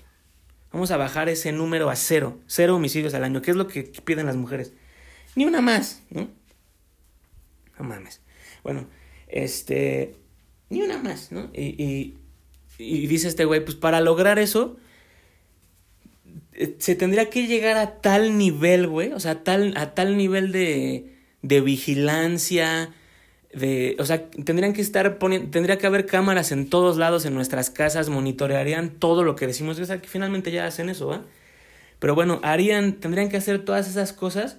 [0.73, 2.39] Vamos a bajar ese número a cero.
[2.47, 3.43] Cero homicidios al año.
[3.43, 4.73] ¿Qué es lo que piden las mujeres?
[5.35, 6.27] Ni una más, ¿no?
[7.77, 8.21] No mames.
[8.63, 8.87] Bueno,
[9.27, 10.15] este.
[10.69, 11.51] Ni una más, ¿no?
[11.53, 12.15] Y,
[12.79, 14.77] y, dice este güey, pues para lograr eso,
[16.53, 20.51] eh, se tendría que llegar a tal nivel, güey, o sea, tal, a tal nivel
[20.51, 22.95] de, de vigilancia,
[23.53, 27.33] de, o sea, tendrían que estar poniendo, tendría que haber cámaras en todos lados en
[27.33, 31.23] nuestras casas, monitorearían todo lo que decimos, o sea, que finalmente ya hacen eso, ¿va?
[31.99, 34.57] Pero bueno, harían, tendrían que hacer todas esas cosas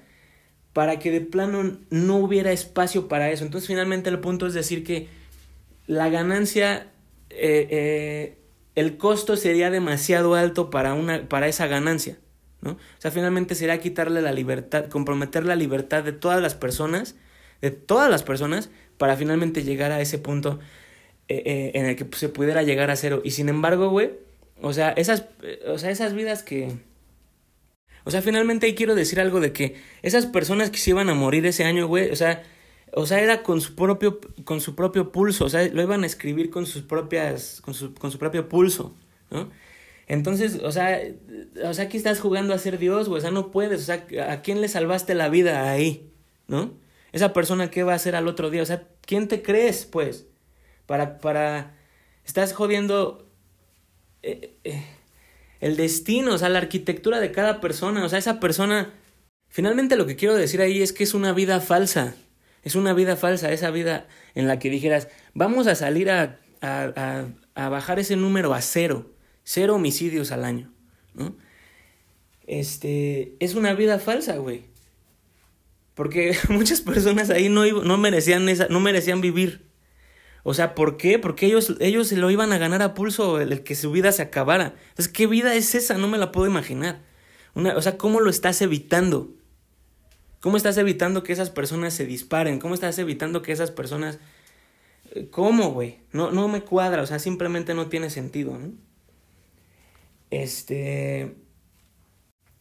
[0.73, 3.45] para que de plano no hubiera espacio para eso.
[3.45, 5.09] Entonces, finalmente el punto es decir que
[5.87, 6.89] la ganancia
[7.31, 8.39] eh, eh,
[8.75, 12.19] el costo sería demasiado alto para, una, para esa ganancia.
[12.61, 12.73] ¿no?
[12.73, 17.17] O sea, finalmente sería quitarle la libertad, comprometer la libertad de todas las personas,
[17.61, 20.61] de todas las personas, para finalmente llegar a ese punto
[21.29, 23.23] eh, eh, en el que se pudiera llegar a cero.
[23.25, 24.13] Y sin embargo, güey,
[24.61, 25.27] O sea, esas,
[25.67, 26.73] o sea, esas vidas que...
[28.05, 31.15] O sea, finalmente ahí quiero decir algo de que esas personas que se iban a
[31.15, 32.43] morir ese año, güey, o sea,
[32.93, 36.07] o sea, era con su propio, con su propio pulso, o sea, lo iban a
[36.07, 38.95] escribir con sus propias, con su, con su propio pulso,
[39.31, 39.51] ¿no?
[40.07, 41.01] Entonces, o sea,
[41.65, 44.07] o sea, aquí estás jugando a ser Dios, güey, o sea, no puedes, o sea,
[44.31, 46.11] ¿a quién le salvaste la vida ahí,
[46.47, 46.75] no?
[47.15, 48.61] Esa persona, ¿qué va a hacer al otro día?
[48.61, 50.27] O sea, ¿quién te crees, pues?
[50.85, 51.77] Para, para,
[52.25, 53.31] estás jodiendo
[54.25, 54.85] eh, eh,
[55.61, 58.95] el destino, o sea, la arquitectura de cada persona, o sea, esa persona,
[59.49, 62.17] finalmente lo que quiero decir ahí es que es una vida falsa,
[62.65, 67.27] es una vida falsa, esa vida en la que dijeras, vamos a salir a, a,
[67.55, 69.13] a, bajar ese número a cero,
[69.45, 70.73] cero homicidios al año,
[71.15, 71.37] ¿no?
[72.49, 74.74] Este, es una vida falsa, güey.
[75.95, 79.67] Porque muchas personas ahí no, no, merecían esa, no merecían vivir.
[80.43, 81.19] O sea, ¿por qué?
[81.19, 84.23] Porque ellos, ellos se lo iban a ganar a pulso el, que su vida se
[84.23, 84.75] acabara.
[84.91, 85.97] Entonces, ¿qué vida es esa?
[85.97, 87.01] No me la puedo imaginar.
[87.55, 89.33] Una, o sea, ¿cómo lo estás evitando?
[90.41, 92.59] ¿Cómo estás evitando que esas personas se disparen?
[92.59, 94.19] ¿Cómo estás evitando que esas personas...
[95.13, 96.01] Eh, ¿Cómo, güey?
[96.13, 98.73] No, no me cuadra, o sea, simplemente no tiene sentido, ¿no?
[100.31, 101.44] Este...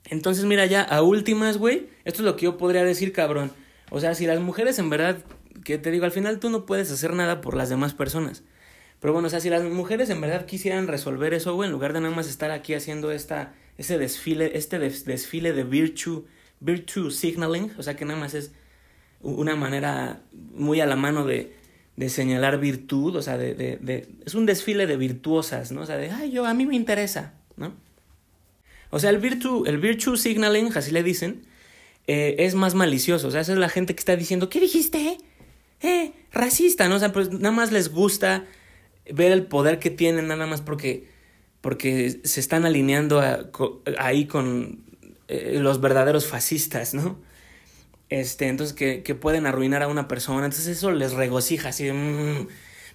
[0.10, 3.52] Entonces, mira, ya a últimas, güey, esto es lo que yo podría decir, cabrón.
[3.90, 5.24] O sea, si las mujeres en verdad
[5.64, 8.44] que te digo, al final tú no puedes hacer nada por las demás personas.
[9.00, 11.94] Pero bueno, o sea, si las mujeres en verdad quisieran resolver eso, güey, en lugar
[11.94, 16.26] de nada más estar aquí haciendo esta, ese desfile, este desfile de virtue,
[16.60, 18.54] virtue signaling, o sea, que nada más es
[19.22, 21.54] una manera muy a la mano de,
[21.96, 25.82] de señalar virtud, o sea, de, de, es un desfile de virtuosas, ¿no?
[25.82, 27.74] O sea, de, ay, yo, a mí me interesa, ¿no?
[28.94, 31.46] O sea, el virtue, el signaling, así le dicen,
[32.08, 35.18] eh, es más malicioso, o sea, esa es la gente que está diciendo, ¿qué dijiste?
[35.84, 36.96] eh, racista, ¿no?
[36.96, 38.46] O sea, pues nada más les gusta
[39.12, 41.08] ver el poder que tienen, nada más porque,
[41.62, 43.22] porque se están alineando
[44.00, 44.80] ahí con
[45.28, 47.20] eh, los verdaderos fascistas, ¿no?
[48.10, 51.94] Este, entonces que, que, pueden arruinar a una persona, entonces eso les regocija, así de,
[51.94, 52.48] mmm,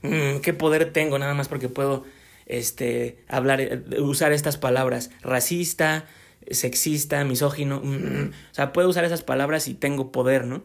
[0.03, 2.05] mmm, qué poder tengo, nada más porque puedo,
[2.49, 6.07] este, hablar, usar estas palabras, racista,
[6.51, 10.65] sexista, misógino, mmm, o sea, puedo usar esas palabras y tengo poder, ¿no?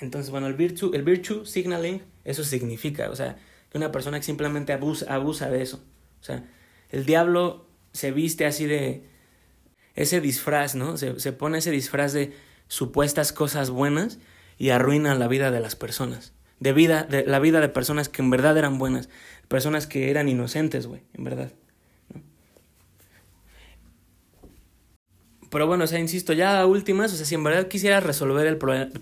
[0.00, 3.36] Entonces, bueno, el virtue, el virtue signaling, eso significa, o sea,
[3.70, 5.82] que una persona que simplemente abusa, abusa de eso.
[6.20, 6.44] O sea,
[6.90, 9.04] el diablo se viste así de
[9.94, 10.96] ese disfraz, ¿no?
[10.96, 12.32] Se, se pone ese disfraz de
[12.68, 14.18] supuestas cosas buenas
[14.58, 16.32] y arruina la vida de las personas.
[16.60, 19.08] De vida, de la vida de personas que en verdad eran buenas,
[19.48, 21.52] personas que eran inocentes, güey, en verdad.
[25.50, 28.58] Pero bueno, o sea, insisto, ya últimas, o sea, si en verdad quisieras resolver el,
[28.58, 28.92] problema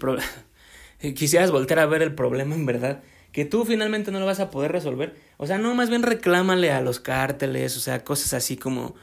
[1.14, 4.50] quisieras volver a ver el problema en verdad, que tú finalmente no lo vas a
[4.50, 5.16] poder resolver.
[5.36, 8.94] O sea, no, más bien reclámale a los cárteles, o sea, cosas así como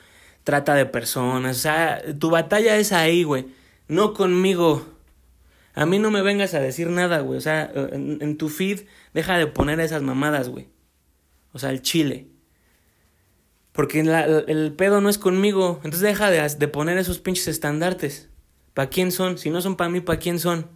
[0.43, 1.57] trata de personas.
[1.57, 3.47] O sea, tu batalla es ahí, güey,
[3.87, 4.85] no conmigo.
[5.75, 7.37] A mí no me vengas a decir nada, güey.
[7.37, 8.81] O sea, en, tu feed
[9.13, 10.67] deja de poner esas mamadas, güey.
[11.53, 12.27] O sea, el chile.
[13.71, 15.81] Porque el pedo no es conmigo.
[15.83, 18.29] Entonces deja de, poner esos pinches estandartes.
[18.73, 19.37] ¿Para quién son?
[19.37, 20.67] Si no son para mí, ¿para quién son?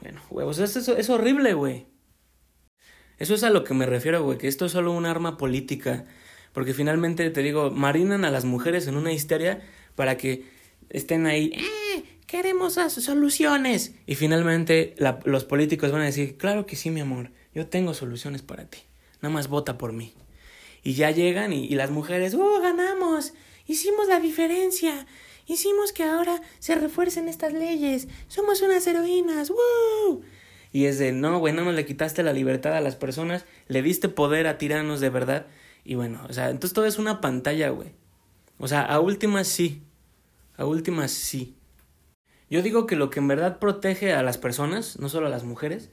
[0.00, 1.86] Bueno, huevos, eso es, horrible, güey.
[3.18, 6.04] Eso es a lo que me refiero, güey, que esto es solo un arma política.
[6.52, 9.62] Porque finalmente, te digo, marinan a las mujeres en una histeria
[9.94, 10.48] para que
[10.90, 12.04] estén ahí, ¡eh!
[12.26, 13.94] Queremos soluciones.
[14.06, 14.94] Y finalmente
[15.24, 18.78] los políticos van a decir, claro que sí, mi amor, yo tengo soluciones para ti.
[19.24, 20.12] Nada más vota por mí.
[20.82, 23.32] Y ya llegan y, y las mujeres, ¡oh, ganamos!
[23.66, 25.06] Hicimos la diferencia.
[25.46, 28.06] Hicimos que ahora se refuercen estas leyes.
[28.28, 29.48] Somos unas heroínas.
[29.48, 30.20] ¡Woo!
[30.72, 34.10] Y es de, no, güey, no le quitaste la libertad a las personas, le diste
[34.10, 35.46] poder a tiranos de verdad.
[35.86, 37.92] Y bueno, o sea, entonces todo es una pantalla, güey.
[38.58, 39.84] O sea, a últimas sí.
[40.58, 41.56] A últimas sí.
[42.50, 45.44] Yo digo que lo que en verdad protege a las personas, no solo a las
[45.44, 45.88] mujeres,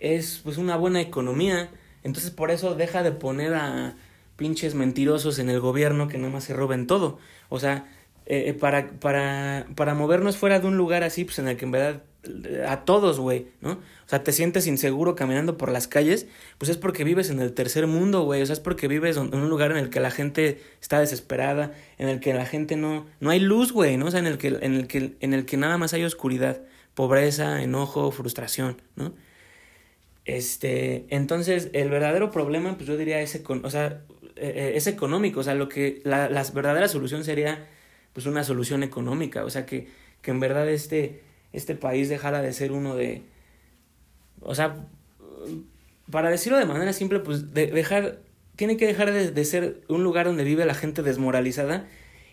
[0.00, 1.70] es pues una buena economía.
[2.04, 3.96] Entonces por eso deja de poner a
[4.36, 7.18] pinches mentirosos en el gobierno que nada más se roben todo.
[7.48, 7.86] O sea,
[8.26, 11.64] eh, eh, para, para, para movernos fuera de un lugar así, pues en el que
[11.64, 13.72] en verdad eh, a todos, güey, ¿no?
[13.72, 16.26] O sea, te sientes inseguro caminando por las calles,
[16.58, 19.34] pues es porque vives en el tercer mundo, güey, o sea, es porque vives en
[19.34, 23.06] un lugar en el que la gente está desesperada, en el que la gente no,
[23.20, 24.06] no hay luz, güey, ¿no?
[24.06, 26.62] O sea, en el que, en el que, en el que nada más hay oscuridad,
[26.94, 29.12] pobreza, enojo, frustración, ¿no?
[30.24, 34.02] Este, entonces, el verdadero problema, pues yo diría, es, o sea,
[34.36, 37.66] es económico, o sea, lo que, la, la verdadera solución sería
[38.12, 39.88] pues una solución económica, o sea que,
[40.22, 41.22] que en verdad este,
[41.52, 43.22] este país dejara de ser uno de,
[44.40, 44.86] o sea,
[46.10, 48.20] para decirlo de manera simple, pues de dejar
[48.56, 51.88] tiene que dejar de, de ser un lugar donde vive la gente desmoralizada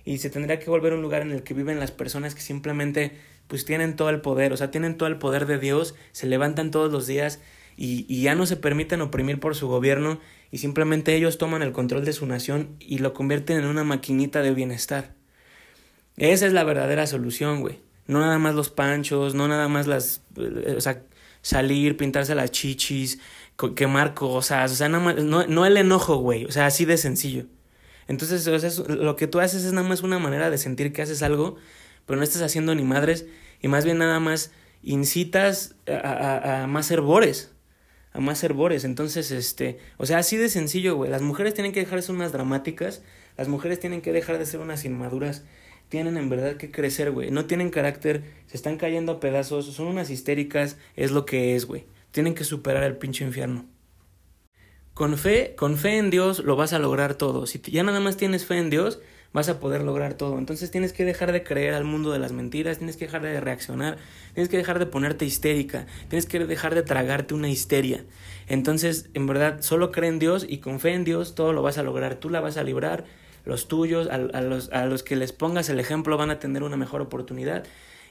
[0.05, 3.13] y se tendría que volver un lugar en el que viven las personas que simplemente
[3.47, 6.69] pues tienen todo el poder, o sea, tienen todo el poder de Dios, se levantan
[6.69, 7.39] todos los días
[7.83, 10.19] y, ya no se permiten oprimir por su gobierno
[10.51, 14.43] y simplemente ellos toman el control de su nación y lo convierten en una maquinita
[14.43, 15.15] de bienestar.
[16.15, 17.79] Esa es la verdadera solución, güey.
[18.05, 20.21] No nada más los panchos, no nada más las...
[20.37, 21.01] Eh, o sea,
[21.41, 23.19] salir, pintarse las chichis,
[23.75, 26.97] quemar cosas, o sea, nada más, no, no el enojo, güey, o sea, así de
[26.97, 27.45] sencillo.
[28.07, 31.01] Entonces, o sea, lo que tú haces es nada más una manera de sentir que
[31.01, 31.55] haces algo,
[32.05, 33.25] pero no estás haciendo ni madres,
[33.59, 34.51] y más bien nada más
[34.83, 37.50] incitas a, a, a más herbores,
[38.13, 38.83] a más herbores.
[38.83, 41.09] Entonces, este, o sea, así de sencillo, güey.
[41.09, 43.01] Las mujeres tienen que dejar de ser unas dramáticas,
[43.37, 45.43] las mujeres tienen que dejar de ser unas inmaduras,
[45.89, 47.31] tienen en verdad que crecer, güey.
[47.31, 51.65] No tienen carácter, se están cayendo a pedazos, son unas histéricas, es lo que es,
[51.65, 51.85] güey.
[52.11, 53.65] Tienen que superar el pinche infierno.
[54.93, 57.45] Con fe, con fe en Dios lo vas a lograr todo.
[57.45, 58.99] Si ya nada más tienes fe en Dios,
[59.33, 60.37] vas a poder lograr todo.
[60.37, 63.39] Entonces tienes que dejar de creer al mundo de las mentiras, tienes que dejar de
[63.39, 63.97] reaccionar,
[64.33, 68.03] tienes que dejar de ponerte histérica, tienes que dejar de tragarte una histeria.
[68.47, 71.77] Entonces, en verdad, solo cree en Dios y con fe en Dios todo lo vas
[71.77, 72.15] a lograr.
[72.15, 73.05] Tú la vas a librar,
[73.45, 76.63] los tuyos, a, a los, a los que les pongas el ejemplo van a tener
[76.63, 77.63] una mejor oportunidad.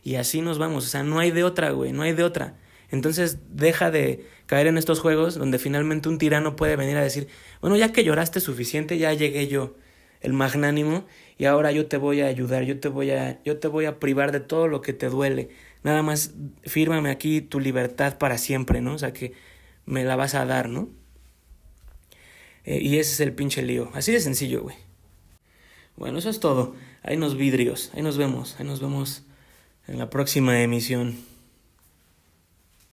[0.03, 0.87] Y así nos vamos.
[0.87, 2.57] O sea, no hay de otra, güey, no hay de otra.
[2.91, 7.29] Entonces deja de caer en estos juegos donde finalmente un tirano puede venir a decir,
[7.61, 9.77] bueno, ya que lloraste suficiente, ya llegué yo,
[10.21, 11.07] el magnánimo,
[11.39, 13.99] y ahora yo te voy a ayudar, yo te voy a, yo te voy a
[13.99, 15.49] privar de todo lo que te duele.
[15.83, 18.95] Nada más fírmame aquí tu libertad para siempre, ¿no?
[18.95, 19.33] O sea que
[19.87, 20.89] me la vas a dar, ¿no?
[22.65, 23.91] Eh, y ese es el pinche lío.
[23.95, 24.77] Así de sencillo, güey.
[25.97, 26.75] Bueno, eso es todo.
[27.03, 27.91] Ahí nos vidrios.
[27.95, 28.57] Ahí nos vemos.
[28.59, 29.25] Ahí nos vemos
[29.89, 31.30] en la próxima emisión.